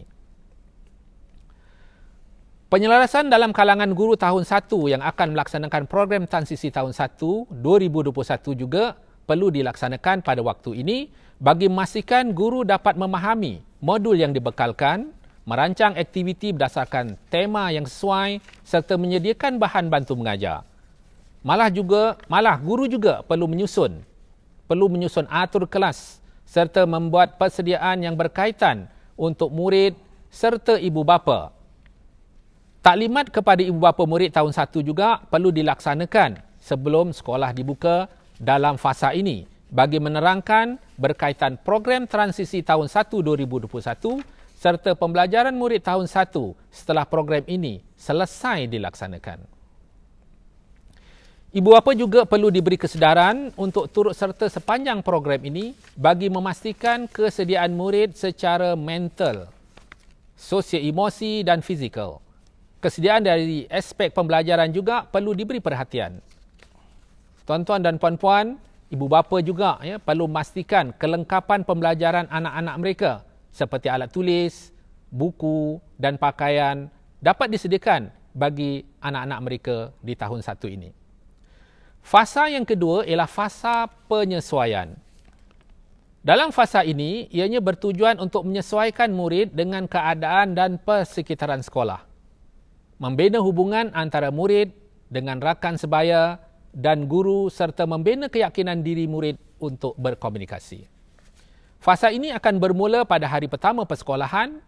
Penyelarasan 2.69 3.33
dalam 3.33 3.49
kalangan 3.49 3.89
guru 3.97 4.13
tahun 4.13 4.45
1 4.45 4.93
yang 4.93 5.01
akan 5.01 5.33
melaksanakan 5.33 5.89
program 5.89 6.29
transisi 6.29 6.69
tahun 6.69 6.93
1 6.93 7.49
2021 7.49 8.13
juga 8.53 8.93
perlu 9.29 9.53
dilaksanakan 9.53 10.25
pada 10.25 10.41
waktu 10.41 10.81
ini 10.81 11.13
bagi 11.37 11.69
memastikan 11.69 12.33
guru 12.33 12.65
dapat 12.65 12.97
memahami 12.97 13.61
modul 13.77 14.17
yang 14.17 14.33
dibekalkan, 14.33 15.13
merancang 15.45 15.93
aktiviti 15.93 16.49
berdasarkan 16.49 17.13
tema 17.29 17.69
yang 17.69 17.85
sesuai 17.85 18.41
serta 18.65 18.97
menyediakan 18.97 19.61
bahan 19.61 19.93
bantu 19.93 20.17
mengajar. 20.17 20.65
Malah 21.45 21.69
juga 21.69 22.17
malah 22.25 22.57
guru 22.57 22.89
juga 22.89 23.21
perlu 23.21 23.45
menyusun 23.45 24.09
perlu 24.69 24.85
menyusun 24.85 25.25
atur 25.33 25.65
kelas 25.65 26.21
serta 26.45 26.85
membuat 26.85 27.41
persediaan 27.41 28.05
yang 28.05 28.13
berkaitan 28.13 28.85
untuk 29.17 29.49
murid 29.49 29.97
serta 30.29 30.77
ibu 30.77 31.01
bapa. 31.01 31.49
Taklimat 32.85 33.33
kepada 33.33 33.65
ibu 33.65 33.81
bapa 33.81 34.05
murid 34.05 34.29
tahun 34.29 34.53
1 34.53 34.85
juga 34.85 35.25
perlu 35.25 35.49
dilaksanakan 35.49 36.45
sebelum 36.61 37.11
sekolah 37.11 37.49
dibuka 37.51 38.07
dalam 38.39 38.79
fasa 38.79 39.11
ini 39.11 39.43
bagi 39.67 39.99
menerangkan 39.99 40.79
berkaitan 40.95 41.59
program 41.59 42.07
transisi 42.07 42.63
tahun 42.63 42.87
1 42.87 43.11
2021 43.11 43.69
serta 44.55 44.95
pembelajaran 44.95 45.53
murid 45.53 45.83
tahun 45.83 46.07
1 46.07 46.31
setelah 46.71 47.03
program 47.03 47.43
ini 47.45 47.83
selesai 47.99 48.65
dilaksanakan. 48.65 49.59
Ibu 51.49 51.69
bapa 51.73 51.97
juga 51.97 52.29
perlu 52.29 52.53
diberi 52.53 52.77
kesedaran 52.77 53.49
untuk 53.57 53.89
turut 53.89 54.13
serta 54.13 54.45
sepanjang 54.47 55.01
program 55.01 55.41
ini 55.41 55.73
bagi 55.97 56.29
memastikan 56.29 57.09
kesediaan 57.09 57.73
murid 57.73 58.13
secara 58.13 58.77
mental, 58.77 59.49
sosial 60.37 60.85
emosi 60.85 61.41
dan 61.41 61.65
fizikal. 61.65 62.21
Kesediaan 62.79 63.25
dari 63.25 63.65
aspek 63.65 64.13
pembelajaran 64.13 64.69
juga 64.69 65.09
perlu 65.09 65.33
diberi 65.33 65.57
perhatian. 65.57 66.21
Tuan-tuan 67.49 67.81
dan 67.81 67.97
puan-puan, 67.97 68.61
ibu 68.93 69.09
bapa 69.09 69.41
juga 69.41 69.81
ya 69.81 69.97
perlu 69.97 70.29
memastikan 70.29 70.93
kelengkapan 70.93 71.65
pembelajaran 71.65 72.29
anak-anak 72.29 72.75
mereka 72.77 73.11
seperti 73.49 73.89
alat 73.89 74.13
tulis, 74.13 74.69
buku 75.09 75.81
dan 75.97 76.21
pakaian 76.21 76.93
dapat 77.17 77.49
disediakan 77.49 78.13
bagi 78.37 78.85
anak-anak 79.01 79.39
mereka 79.41 79.77
di 80.05 80.13
tahun 80.13 80.45
satu 80.45 80.69
ini. 80.69 80.93
Fasa 82.05 82.53
yang 82.53 82.69
kedua 82.69 83.01
ialah 83.09 83.25
fasa 83.25 83.89
penyesuaian. 84.05 84.93
Dalam 86.21 86.53
fasa 86.53 86.85
ini, 86.85 87.33
ianya 87.33 87.65
bertujuan 87.65 88.21
untuk 88.21 88.45
menyesuaikan 88.45 89.09
murid 89.09 89.57
dengan 89.57 89.89
keadaan 89.89 90.53
dan 90.53 90.77
persekitaran 90.77 91.65
sekolah. 91.65 92.05
Membina 93.01 93.41
hubungan 93.41 93.89
antara 93.97 94.29
murid 94.29 94.69
dengan 95.09 95.41
rakan 95.41 95.81
sebaya 95.81 96.37
dan 96.73 97.09
guru 97.09 97.49
serta 97.49 97.83
membina 97.89 98.29
keyakinan 98.29 98.81
diri 98.85 99.09
murid 99.09 99.37
untuk 99.57 99.97
berkomunikasi. 99.97 100.85
Fasa 101.79 102.11
ini 102.11 102.29
akan 102.35 102.59
bermula 102.59 103.07
pada 103.07 103.25
hari 103.25 103.47
pertama 103.47 103.87
persekolahan 103.87 104.59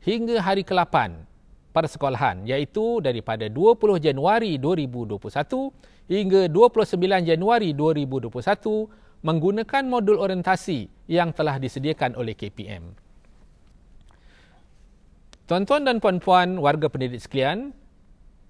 hingga 0.00 0.38
hari 0.38 0.62
ke-8 0.62 1.26
persekolahan 1.70 2.42
iaitu 2.46 2.98
daripada 2.98 3.46
20 3.46 4.02
Januari 4.02 4.58
2021 4.58 6.10
hingga 6.10 6.40
29 6.50 7.30
Januari 7.30 7.70
2021 7.74 9.22
menggunakan 9.22 9.84
modul 9.86 10.18
orientasi 10.18 10.90
yang 11.06 11.30
telah 11.30 11.60
disediakan 11.60 12.16
oleh 12.18 12.34
KPM. 12.34 12.96
Tuan-tuan 15.46 15.82
dan 15.82 15.98
puan-puan 15.98 16.62
warga 16.62 16.86
pendidik 16.86 17.18
sekalian, 17.26 17.74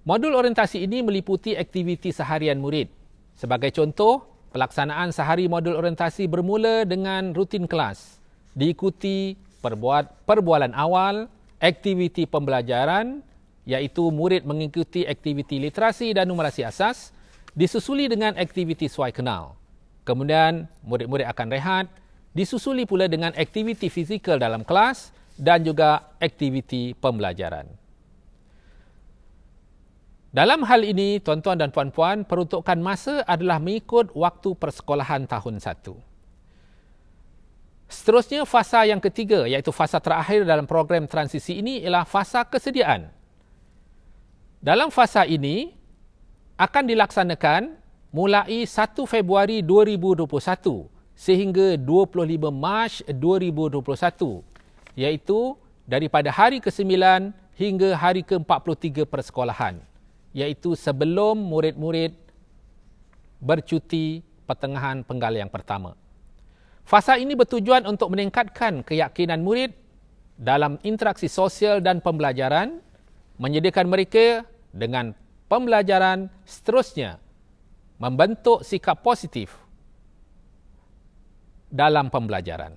modul 0.05 0.37
orientasi 0.37 0.85
ini 0.85 1.01
meliputi 1.01 1.57
aktiviti 1.57 2.13
seharian 2.13 2.61
murid. 2.61 3.00
Sebagai 3.35 3.73
contoh, 3.73 4.25
pelaksanaan 4.51 5.15
sehari 5.15 5.47
modul 5.47 5.79
orientasi 5.79 6.27
bermula 6.27 6.83
dengan 6.83 7.31
rutin 7.31 7.65
kelas, 7.65 8.19
diikuti 8.53 9.39
perbuat, 9.61 10.27
perbualan 10.27 10.75
awal, 10.75 11.31
aktiviti 11.61 12.25
pembelajaran 12.25 13.21
iaitu 13.69 14.09
murid 14.09 14.43
mengikuti 14.43 15.05
aktiviti 15.05 15.61
literasi 15.61 16.17
dan 16.17 16.25
numerasi 16.27 16.65
asas, 16.65 17.13
disusuli 17.53 18.09
dengan 18.09 18.33
aktiviti 18.35 18.89
suai 18.89 19.13
kenal. 19.13 19.53
Kemudian 20.01 20.65
murid-murid 20.81 21.29
akan 21.29 21.47
rehat, 21.53 21.85
disusuli 22.33 22.89
pula 22.89 23.05
dengan 23.05 23.31
aktiviti 23.37 23.87
fizikal 23.87 24.41
dalam 24.41 24.65
kelas 24.65 25.13
dan 25.37 25.61
juga 25.61 26.09
aktiviti 26.17 26.97
pembelajaran. 26.97 27.80
Dalam 30.31 30.63
hal 30.63 30.87
ini, 30.87 31.19
tuan-tuan 31.19 31.59
dan 31.59 31.75
puan-puan, 31.75 32.23
peruntukan 32.23 32.79
masa 32.79 33.19
adalah 33.27 33.59
mengikut 33.59 34.15
waktu 34.15 34.55
persekolahan 34.55 35.27
tahun 35.27 35.59
satu. 35.59 35.99
Seterusnya, 37.91 38.47
fasa 38.47 38.87
yang 38.87 39.03
ketiga 39.03 39.43
iaitu 39.43 39.75
fasa 39.75 39.99
terakhir 39.99 40.47
dalam 40.47 40.63
program 40.63 41.03
transisi 41.03 41.59
ini 41.59 41.83
ialah 41.83 42.07
fasa 42.07 42.47
kesediaan. 42.47 43.11
Dalam 44.63 44.87
fasa 44.87 45.27
ini, 45.27 45.75
akan 46.55 46.83
dilaksanakan 46.87 47.75
mulai 48.15 48.63
1 48.63 49.03
Februari 49.03 49.59
2021 49.59 50.87
sehingga 51.11 51.75
25 51.75 52.23
Mac 52.55 53.03
2021 53.03 53.83
iaitu 54.95 55.59
daripada 55.83 56.31
hari 56.31 56.63
ke-9 56.63 56.87
hingga 57.59 57.89
hari 57.99 58.23
ke-43 58.23 59.03
persekolahan 59.03 59.90
iaitu 60.31 60.75
sebelum 60.75 61.35
murid-murid 61.37 62.15
bercuti 63.41 64.23
pertengahan 64.47 65.03
penggal 65.03 65.33
yang 65.35 65.51
pertama. 65.51 65.97
Fasa 66.83 67.15
ini 67.15 67.37
bertujuan 67.37 67.87
untuk 67.87 68.11
meningkatkan 68.11 68.83
keyakinan 68.83 69.39
murid 69.39 69.71
dalam 70.35 70.81
interaksi 70.81 71.29
sosial 71.29 71.79
dan 71.79 72.01
pembelajaran, 72.01 72.81
menyediakan 73.37 73.87
mereka 73.87 74.43
dengan 74.73 75.13
pembelajaran 75.45 76.31
seterusnya 76.47 77.21
membentuk 78.01 78.65
sikap 78.65 79.05
positif 79.05 79.53
dalam 81.69 82.09
pembelajaran. 82.09 82.73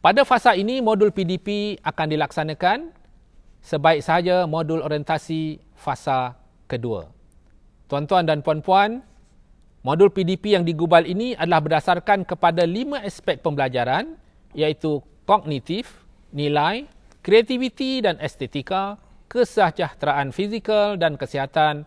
Pada 0.00 0.22
fasa 0.24 0.56
ini, 0.56 0.80
modul 0.80 1.12
PDP 1.12 1.76
akan 1.82 2.06
dilaksanakan 2.08 2.78
sebaik 3.66 3.98
sahaja 3.98 4.46
modul 4.46 4.78
orientasi 4.78 5.58
fasa 5.74 6.38
kedua. 6.70 7.10
Tuan-tuan 7.90 8.22
dan 8.22 8.38
puan-puan, 8.38 9.02
modul 9.82 10.14
PDP 10.14 10.54
yang 10.54 10.62
digubal 10.62 11.02
ini 11.02 11.34
adalah 11.34 11.66
berdasarkan 11.66 12.22
kepada 12.22 12.62
lima 12.62 13.02
aspek 13.02 13.42
pembelajaran 13.42 14.14
iaitu 14.54 15.02
kognitif, 15.26 16.06
nilai, 16.30 16.86
kreativiti 17.26 18.06
dan 18.06 18.22
estetika, 18.22 19.02
kesejahteraan 19.26 20.30
fizikal 20.30 20.94
dan 20.94 21.18
kesihatan, 21.18 21.82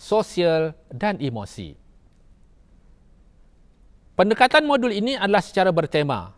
sosial 0.00 0.72
dan 0.88 1.20
emosi. 1.20 1.76
Pendekatan 4.16 4.64
modul 4.64 4.92
ini 4.92 5.20
adalah 5.20 5.44
secara 5.44 5.68
bertema. 5.68 6.32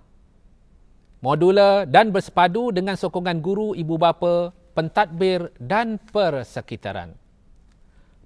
Modular 1.23 1.87
dan 1.87 2.11
bersepadu 2.11 2.75
dengan 2.75 2.99
sokongan 2.99 3.39
guru, 3.39 3.79
ibu 3.79 3.95
bapa, 3.95 4.51
pentadbir 4.73 5.53
dan 5.61 6.01
persekitaran. 6.01 7.15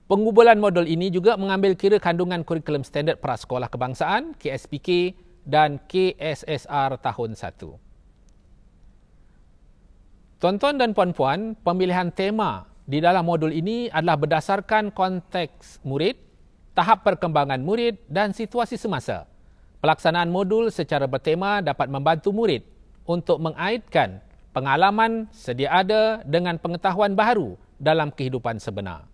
Pengumpulan 0.06 0.62
modul 0.62 0.86
ini 0.86 1.10
juga 1.10 1.34
mengambil 1.34 1.74
kira 1.74 1.98
kandungan 1.98 2.46
kurikulum 2.46 2.86
standard 2.86 3.18
prasekolah 3.18 3.66
kebangsaan, 3.66 4.38
KSPK 4.38 5.18
dan 5.42 5.82
KSSR 5.82 7.02
tahun 7.02 7.34
1. 7.34 7.86
Tuan-tuan 10.36 10.76
dan 10.78 10.94
puan-puan, 10.94 11.58
pemilihan 11.58 12.12
tema 12.14 12.70
di 12.86 13.02
dalam 13.02 13.26
modul 13.26 13.50
ini 13.50 13.90
adalah 13.90 14.14
berdasarkan 14.14 14.94
konteks 14.94 15.82
murid, 15.82 16.14
tahap 16.70 17.02
perkembangan 17.02 17.58
murid 17.58 17.98
dan 18.06 18.30
situasi 18.30 18.78
semasa. 18.78 19.26
Pelaksanaan 19.82 20.30
modul 20.30 20.70
secara 20.70 21.10
bertema 21.10 21.58
dapat 21.58 21.90
membantu 21.90 22.30
murid 22.30 22.62
untuk 23.10 23.42
mengaitkan 23.42 24.22
pengalaman 24.56 25.28
sedia 25.36 25.68
ada 25.68 26.24
dengan 26.24 26.56
pengetahuan 26.56 27.12
baru 27.12 27.60
dalam 27.76 28.08
kehidupan 28.08 28.56
sebenar. 28.56 29.04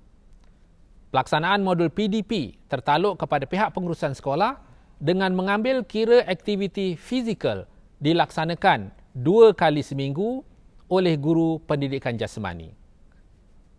Pelaksanaan 1.11 1.66
modul 1.66 1.90
PDP 1.90 2.55
tertaluk 2.70 3.18
kepada 3.18 3.42
pihak 3.42 3.74
pengurusan 3.74 4.14
sekolah 4.14 4.62
dengan 5.02 5.35
mengambil 5.35 5.83
kira 5.83 6.22
aktiviti 6.31 6.94
fizikal 6.94 7.66
dilaksanakan 7.98 8.94
dua 9.11 9.50
kali 9.50 9.83
seminggu 9.83 10.46
oleh 10.87 11.18
guru 11.18 11.59
pendidikan 11.66 12.14
jasmani. 12.14 12.70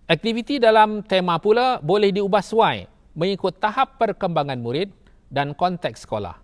Aktiviti 0.03 0.59
dalam 0.59 0.99
tema 0.99 1.39
pula 1.39 1.79
boleh 1.79 2.11
diubah 2.11 2.43
suai 2.43 2.91
mengikut 3.15 3.55
tahap 3.63 3.95
perkembangan 4.03 4.59
murid 4.59 4.91
dan 5.31 5.55
konteks 5.55 6.03
sekolah. 6.03 6.43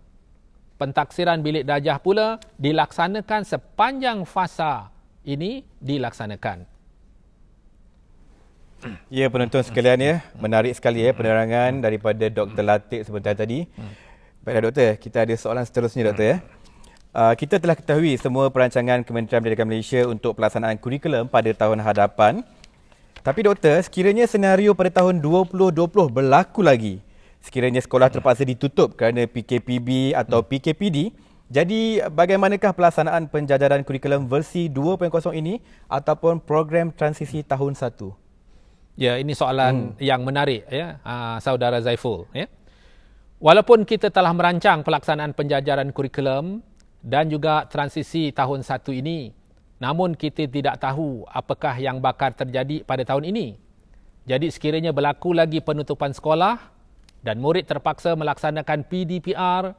Pentaksiran 0.80 1.44
bilik 1.44 1.68
darjah 1.68 2.00
pula 2.00 2.40
dilaksanakan 2.56 3.44
sepanjang 3.44 4.24
fasa 4.24 4.96
ini 5.30 5.62
dilaksanakan. 5.78 6.66
Ya 9.12 9.28
penonton 9.28 9.62
sekalian 9.62 10.00
ya, 10.00 10.16
menarik 10.40 10.72
sekali 10.72 11.04
ya 11.04 11.12
penerangan 11.12 11.84
daripada 11.84 12.32
Dr. 12.32 12.64
Latik 12.64 13.04
sebentar 13.04 13.36
tadi. 13.36 13.68
Baiklah 14.42 14.72
doktor, 14.72 14.96
kita 14.96 15.28
ada 15.28 15.36
soalan 15.36 15.68
seterusnya 15.68 16.10
doktor 16.10 16.26
ya. 16.26 16.38
Uh, 17.12 17.34
kita 17.36 17.60
telah 17.60 17.76
ketahui 17.76 18.16
semua 18.16 18.48
perancangan 18.54 19.04
Kementerian 19.04 19.44
Pendidikan 19.44 19.68
Malaysia 19.68 20.06
untuk 20.08 20.38
pelaksanaan 20.40 20.80
kurikulum 20.80 21.28
pada 21.28 21.52
tahun 21.52 21.84
hadapan. 21.84 22.42
Tapi 23.20 23.40
doktor, 23.44 23.84
sekiranya 23.84 24.24
senario 24.32 24.72
pada 24.72 25.04
tahun 25.04 25.20
2020 25.20 25.76
berlaku 26.08 26.64
lagi, 26.64 27.04
sekiranya 27.44 27.84
sekolah 27.84 28.08
terpaksa 28.08 28.48
ditutup 28.48 28.96
kerana 28.96 29.28
PKPB 29.28 30.16
atau 30.16 30.40
PKPD, 30.40 31.12
jadi 31.50 32.06
bagaimanakah 32.14 32.78
pelaksanaan 32.78 33.26
penjajaran 33.26 33.82
kurikulum 33.82 34.30
versi 34.30 34.70
2.0 34.70 35.10
ini 35.34 35.58
ataupun 35.90 36.46
program 36.46 36.94
transisi 36.94 37.42
tahun 37.42 37.74
1? 37.74 37.98
Ya, 38.94 39.18
ini 39.18 39.34
soalan 39.34 39.98
hmm. 39.98 39.98
yang 39.98 40.22
menarik 40.22 40.70
ya, 40.70 41.02
uh, 41.02 41.42
saudara 41.42 41.82
Zaiful 41.82 42.30
ya. 42.38 42.46
Walaupun 43.42 43.82
kita 43.82 44.14
telah 44.14 44.30
merancang 44.30 44.86
pelaksanaan 44.86 45.34
penjajaran 45.34 45.90
kurikulum 45.90 46.62
dan 47.02 47.32
juga 47.34 47.66
transisi 47.66 48.30
tahun 48.30 48.62
1 48.62 49.02
ini, 49.02 49.34
Namun 49.80 50.12
kita 50.12 50.44
tidak 50.52 50.84
tahu 50.84 51.24
apakah 51.32 51.72
yang 51.80 52.04
bakal 52.04 52.36
terjadi 52.36 52.84
pada 52.84 53.08
tahun 53.08 53.32
ini. 53.32 53.56
Jadi 54.28 54.52
sekiranya 54.52 54.92
berlaku 54.92 55.32
lagi 55.32 55.64
penutupan 55.64 56.12
sekolah 56.12 56.60
dan 57.24 57.40
murid 57.40 57.64
terpaksa 57.64 58.12
melaksanakan 58.20 58.84
PDPR, 58.86 59.72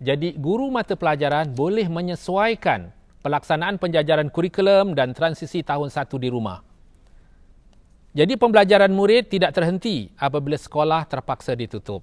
jadi 0.00 0.32
guru 0.32 0.72
mata 0.72 0.96
pelajaran 0.96 1.52
boleh 1.52 1.84
menyesuaikan 1.84 2.88
pelaksanaan 3.20 3.76
penjajaran 3.76 4.32
kurikulum 4.32 4.96
dan 4.96 5.12
transisi 5.12 5.60
tahun 5.60 5.92
satu 5.92 6.16
di 6.16 6.32
rumah. 6.32 6.64
Jadi 8.16 8.34
pembelajaran 8.40 8.88
murid 8.90 9.28
tidak 9.28 9.52
terhenti 9.52 10.08
apabila 10.16 10.56
sekolah 10.56 11.04
terpaksa 11.04 11.52
ditutup. 11.52 12.00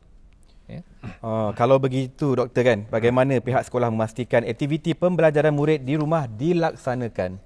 Oh, 1.25 1.49
kalau 1.57 1.81
begitu 1.81 2.37
doktor 2.37 2.61
kan, 2.61 2.79
bagaimana 2.91 3.41
pihak 3.41 3.65
sekolah 3.65 3.89
memastikan 3.89 4.45
aktiviti 4.45 4.93
pembelajaran 4.93 5.55
murid 5.55 5.81
di 5.81 5.97
rumah 5.97 6.29
dilaksanakan? 6.29 7.39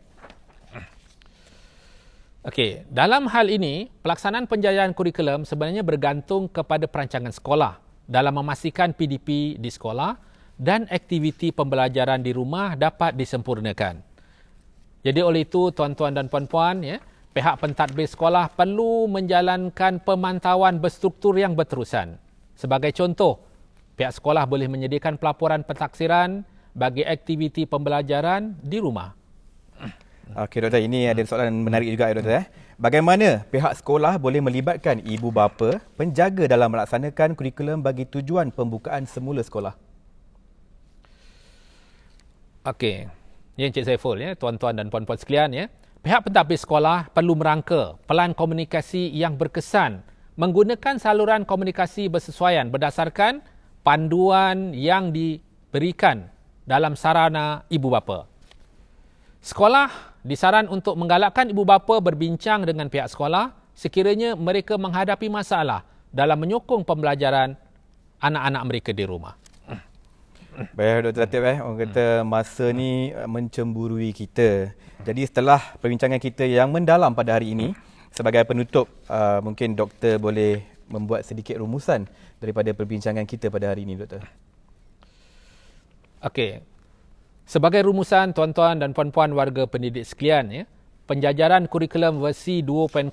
Okey, 2.42 2.90
dalam 2.90 3.30
hal 3.30 3.48
ini, 3.54 3.88
pelaksanaan 4.02 4.50
penjajahan 4.50 4.98
kurikulum 4.98 5.46
sebenarnya 5.46 5.86
bergantung 5.86 6.50
kepada 6.50 6.90
perancangan 6.90 7.30
sekolah 7.30 7.78
dalam 8.10 8.34
memastikan 8.34 8.92
PDP 8.92 9.62
di 9.62 9.70
sekolah 9.70 10.31
dan 10.62 10.86
aktiviti 10.94 11.50
pembelajaran 11.50 12.22
di 12.22 12.38
rumah 12.38 12.78
dapat 12.78 13.18
disempurnakan. 13.18 13.98
Jadi 15.02 15.20
oleh 15.26 15.50
itu 15.50 15.74
tuan-tuan 15.74 16.14
dan 16.14 16.30
puan-puan 16.30 16.86
ya, 16.86 17.02
pihak 17.34 17.58
pentadbir 17.58 18.06
sekolah 18.06 18.54
perlu 18.54 19.10
menjalankan 19.10 19.98
pemantauan 20.06 20.78
berstruktur 20.78 21.34
yang 21.34 21.58
berterusan. 21.58 22.22
Sebagai 22.54 22.94
contoh, 22.94 23.42
pihak 23.98 24.14
sekolah 24.14 24.46
boleh 24.46 24.70
menyediakan 24.70 25.18
pelaporan 25.18 25.66
pentaksiran 25.66 26.46
bagi 26.78 27.02
aktiviti 27.02 27.66
pembelajaran 27.66 28.54
di 28.62 28.78
rumah. 28.78 29.18
Okey 30.32 30.64
doktor, 30.64 30.80
ini 30.80 31.10
ada 31.10 31.20
soalan 31.28 31.66
menarik 31.66 31.90
juga 31.92 32.08
ya 32.08 32.22
doktor 32.22 32.38
eh. 32.40 32.46
Bagaimana 32.78 33.44
pihak 33.50 33.82
sekolah 33.82 34.16
boleh 34.22 34.40
melibatkan 34.40 35.02
ibu 35.02 35.34
bapa 35.34 35.82
penjaga 35.98 36.46
dalam 36.46 36.72
melaksanakan 36.72 37.34
kurikulum 37.34 37.82
bagi 37.82 38.06
tujuan 38.06 38.54
pembukaan 38.54 39.10
semula 39.10 39.42
sekolah? 39.42 39.91
Okey. 42.62 43.10
Ya 43.58 43.66
Encik 43.66 43.90
Saiful 43.90 44.22
ya, 44.22 44.38
tuan-tuan 44.38 44.78
dan 44.78 44.94
puan-puan 44.94 45.18
sekalian 45.18 45.50
ya. 45.50 45.66
Pihak 46.02 46.26
pentadbir 46.26 46.58
sekolah 46.58 47.14
perlu 47.14 47.38
merangka 47.38 47.98
pelan 48.10 48.34
komunikasi 48.34 49.14
yang 49.14 49.38
berkesan 49.38 50.02
menggunakan 50.34 50.98
saluran 50.98 51.46
komunikasi 51.46 52.10
bersesuaian 52.10 52.74
berdasarkan 52.74 53.46
panduan 53.86 54.74
yang 54.74 55.14
diberikan 55.14 56.30
dalam 56.66 56.98
sarana 56.98 57.66
ibu 57.70 57.90
bapa. 57.94 58.26
Sekolah 59.42 60.22
disaran 60.22 60.70
untuk 60.70 60.98
menggalakkan 60.98 61.50
ibu 61.50 61.66
bapa 61.66 61.98
berbincang 61.98 62.66
dengan 62.66 62.90
pihak 62.90 63.10
sekolah 63.10 63.54
sekiranya 63.74 64.38
mereka 64.38 64.78
menghadapi 64.78 65.30
masalah 65.34 65.86
dalam 66.14 66.38
menyokong 66.42 66.86
pembelajaran 66.86 67.58
anak-anak 68.22 68.64
mereka 68.70 68.90
di 68.94 69.06
rumah. 69.06 69.41
Baik 70.52 71.16
Dr. 71.16 71.22
Latif 71.24 71.42
eh, 71.48 71.58
orang 71.64 71.80
kata 71.80 72.06
masa 72.28 72.76
ni 72.76 73.16
mencemburui 73.16 74.12
kita. 74.12 74.76
Jadi 75.08 75.24
setelah 75.24 75.80
perbincangan 75.80 76.20
kita 76.20 76.44
yang 76.44 76.76
mendalam 76.76 77.16
pada 77.16 77.40
hari 77.40 77.56
ini, 77.56 77.72
sebagai 78.12 78.44
penutup 78.44 78.92
uh, 79.08 79.40
mungkin 79.40 79.80
doktor 79.80 80.20
boleh 80.20 80.60
membuat 80.92 81.24
sedikit 81.24 81.56
rumusan 81.56 82.04
daripada 82.44 82.76
perbincangan 82.76 83.24
kita 83.24 83.48
pada 83.48 83.72
hari 83.72 83.88
ini 83.88 83.96
doktor. 83.96 84.28
Okey, 86.22 86.62
Sebagai 87.48 87.82
rumusan 87.88 88.36
tuan-tuan 88.36 88.78
dan 88.78 88.94
puan-puan 88.94 89.32
warga 89.34 89.66
pendidik 89.66 90.06
sekalian, 90.06 90.46
ya, 90.52 90.64
penjajaran 91.10 91.66
kurikulum 91.66 92.22
versi 92.22 92.62
2.0 92.62 93.12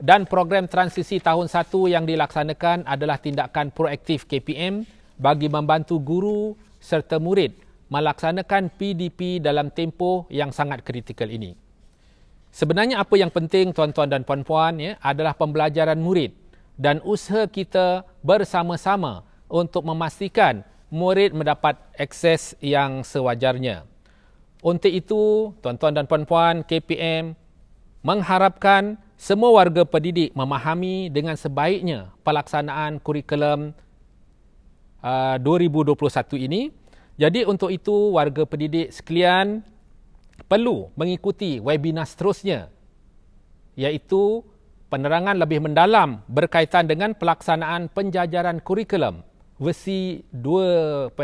dan 0.00 0.24
program 0.24 0.64
transisi 0.64 1.20
tahun 1.20 1.46
1 1.46 1.92
yang 1.92 2.04
dilaksanakan 2.08 2.88
adalah 2.88 3.20
tindakan 3.20 3.68
proaktif 3.70 4.24
KPM 4.24 4.99
bagi 5.20 5.52
membantu 5.52 6.00
guru 6.00 6.56
serta 6.80 7.20
murid 7.20 7.52
melaksanakan 7.92 8.72
PDP 8.72 9.36
dalam 9.44 9.68
tempoh 9.68 10.24
yang 10.32 10.48
sangat 10.48 10.80
kritikal 10.80 11.28
ini. 11.28 11.52
Sebenarnya 12.50 12.98
apa 12.98 13.14
yang 13.14 13.30
penting 13.30 13.70
tuan-tuan 13.70 14.10
dan 14.10 14.24
puan-puan 14.24 14.80
ya, 14.80 14.92
adalah 14.98 15.36
pembelajaran 15.36 16.00
murid 16.00 16.34
dan 16.74 16.98
usaha 17.04 17.46
kita 17.46 18.02
bersama-sama 18.24 19.22
untuk 19.46 19.84
memastikan 19.84 20.64
murid 20.90 21.36
mendapat 21.36 21.78
akses 21.94 22.58
yang 22.58 23.06
sewajarnya. 23.06 23.86
Untuk 24.60 24.90
itu, 24.90 25.54
tuan-tuan 25.62 25.94
dan 25.94 26.04
puan-puan, 26.10 26.66
KPM 26.66 27.38
mengharapkan 28.02 28.98
semua 29.20 29.52
warga 29.52 29.84
pendidik 29.84 30.32
memahami 30.32 31.12
dengan 31.12 31.36
sebaiknya 31.36 32.08
pelaksanaan 32.24 32.98
kurikulum 33.04 33.76
uh, 35.04 35.36
2021 35.40 36.46
ini. 36.46 36.70
Jadi 37.20 37.44
untuk 37.44 37.68
itu, 37.68 38.16
warga 38.16 38.48
pendidik 38.48 38.92
sekalian 38.92 39.60
perlu 40.48 40.88
mengikuti 40.96 41.60
webinar 41.60 42.08
seterusnya 42.08 42.72
iaitu 43.76 44.42
penerangan 44.90 45.36
lebih 45.38 45.62
mendalam 45.62 46.24
berkaitan 46.26 46.88
dengan 46.88 47.14
pelaksanaan 47.14 47.92
penjajaran 47.92 48.58
kurikulum 48.64 49.22
versi 49.60 50.24
2.0 50.32 51.14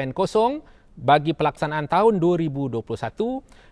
bagi 0.97 1.33
pelaksanaan 1.37 1.89
tahun 1.89 2.21
2021 2.21 2.85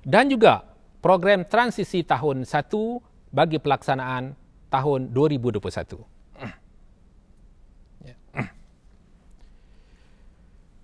dan 0.05 0.29
juga 0.29 0.65
program 1.05 1.45
transisi 1.45 2.05
tahun 2.05 2.49
1 2.49 3.33
bagi 3.33 3.61
pelaksanaan 3.61 4.33
tahun 4.73 5.13
2021. 5.13 6.14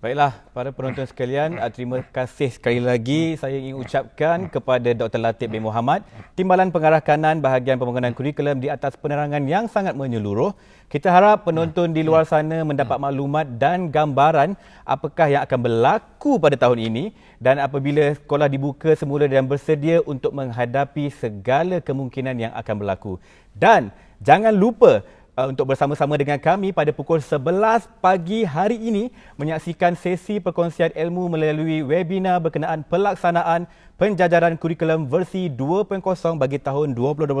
Baiklah, 0.01 0.33
para 0.57 0.73
penonton 0.73 1.05
sekalian, 1.05 1.61
ah, 1.61 1.69
terima 1.69 2.01
kasih 2.01 2.49
sekali 2.49 2.81
lagi 2.81 3.37
saya 3.37 3.53
ingin 3.53 3.77
ucapkan 3.77 4.49
kepada 4.49 4.97
Dr. 4.97 5.21
Latif 5.21 5.45
bin 5.45 5.61
Muhammad, 5.61 6.01
Timbalan 6.33 6.73
Pengarah 6.73 7.05
Kanan 7.05 7.37
Bahagian 7.37 7.77
Pembangunan 7.77 8.09
Kurikulum 8.09 8.57
di 8.57 8.65
atas 8.65 8.97
penerangan 8.97 9.45
yang 9.45 9.69
sangat 9.69 9.93
menyeluruh. 9.93 10.57
Kita 10.89 11.13
harap 11.13 11.45
penonton 11.45 11.93
di 11.93 12.01
luar 12.01 12.25
sana 12.25 12.65
mendapat 12.65 12.97
maklumat 12.97 13.45
dan 13.61 13.93
gambaran 13.93 14.57
apakah 14.89 15.37
yang 15.37 15.45
akan 15.45 15.69
berlaku 15.69 16.41
pada 16.41 16.57
tahun 16.57 16.81
ini 16.81 17.13
dan 17.37 17.61
apabila 17.61 18.17
sekolah 18.17 18.49
dibuka 18.49 18.97
semula 18.97 19.29
dan 19.29 19.45
bersedia 19.45 20.01
untuk 20.09 20.33
menghadapi 20.33 21.13
segala 21.13 21.77
kemungkinan 21.77 22.49
yang 22.49 22.53
akan 22.57 22.73
berlaku. 22.73 23.21
Dan 23.53 23.93
jangan 24.17 24.49
lupa 24.49 25.05
Uh, 25.41 25.49
untuk 25.49 25.73
bersama-sama 25.73 26.21
dengan 26.21 26.37
kami 26.37 26.69
pada 26.69 26.93
pukul 26.93 27.17
11 27.17 27.89
pagi 27.97 28.45
hari 28.45 28.77
ini 28.77 29.09
menyaksikan 29.41 29.97
sesi 29.97 30.37
perkongsian 30.37 30.93
ilmu 30.93 31.33
melalui 31.33 31.81
webinar 31.81 32.37
berkenaan 32.37 32.85
pelaksanaan 32.85 33.65
penjajaran 33.97 34.53
kurikulum 34.53 35.09
versi 35.09 35.49
2.0 35.49 35.97
bagi 36.37 36.61
tahun 36.61 36.93
2021 36.93 37.33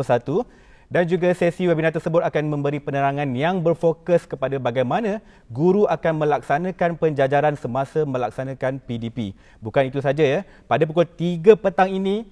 dan 0.89 1.03
juga 1.05 1.29
sesi 1.37 1.69
webinar 1.69 1.93
tersebut 1.93 2.25
akan 2.25 2.49
memberi 2.49 2.81
penerangan 2.81 3.29
yang 3.37 3.61
berfokus 3.61 4.25
kepada 4.25 4.57
bagaimana 4.57 5.21
guru 5.53 5.85
akan 5.85 6.25
melaksanakan 6.25 6.97
penjajaran 6.97 7.53
semasa 7.53 8.01
melaksanakan 8.01 8.81
PDP. 8.81 9.37
Bukan 9.61 9.93
itu 9.93 10.01
saja 10.01 10.25
ya, 10.25 10.39
pada 10.65 10.89
pukul 10.89 11.05
3 11.05 11.53
petang 11.53 11.93
ini 11.93 12.25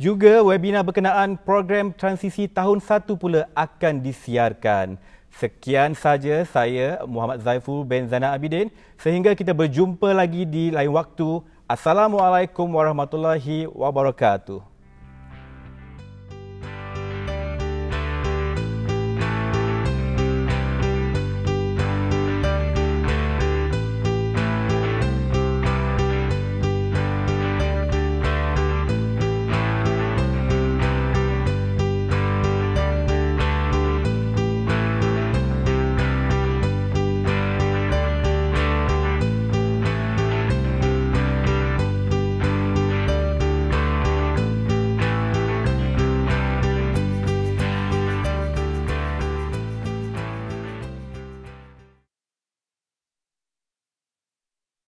juga 0.00 0.40
webinar 0.40 0.80
berkenaan 0.80 1.36
program 1.36 1.92
transisi 1.92 2.48
tahun 2.48 2.80
1 2.80 3.20
pula 3.20 3.44
akan 3.52 4.00
disiarkan. 4.00 4.96
Sekian 5.28 5.92
saja 5.92 6.40
saya 6.48 7.04
Muhammad 7.04 7.44
Zaiful 7.44 7.84
bin 7.84 8.08
Zana 8.08 8.32
Abidin 8.32 8.72
sehingga 8.96 9.36
kita 9.36 9.52
berjumpa 9.52 10.16
lagi 10.16 10.48
di 10.48 10.72
lain 10.72 10.96
waktu. 10.96 11.44
Assalamualaikum 11.68 12.64
warahmatullahi 12.72 13.68
wabarakatuh. 13.68 14.69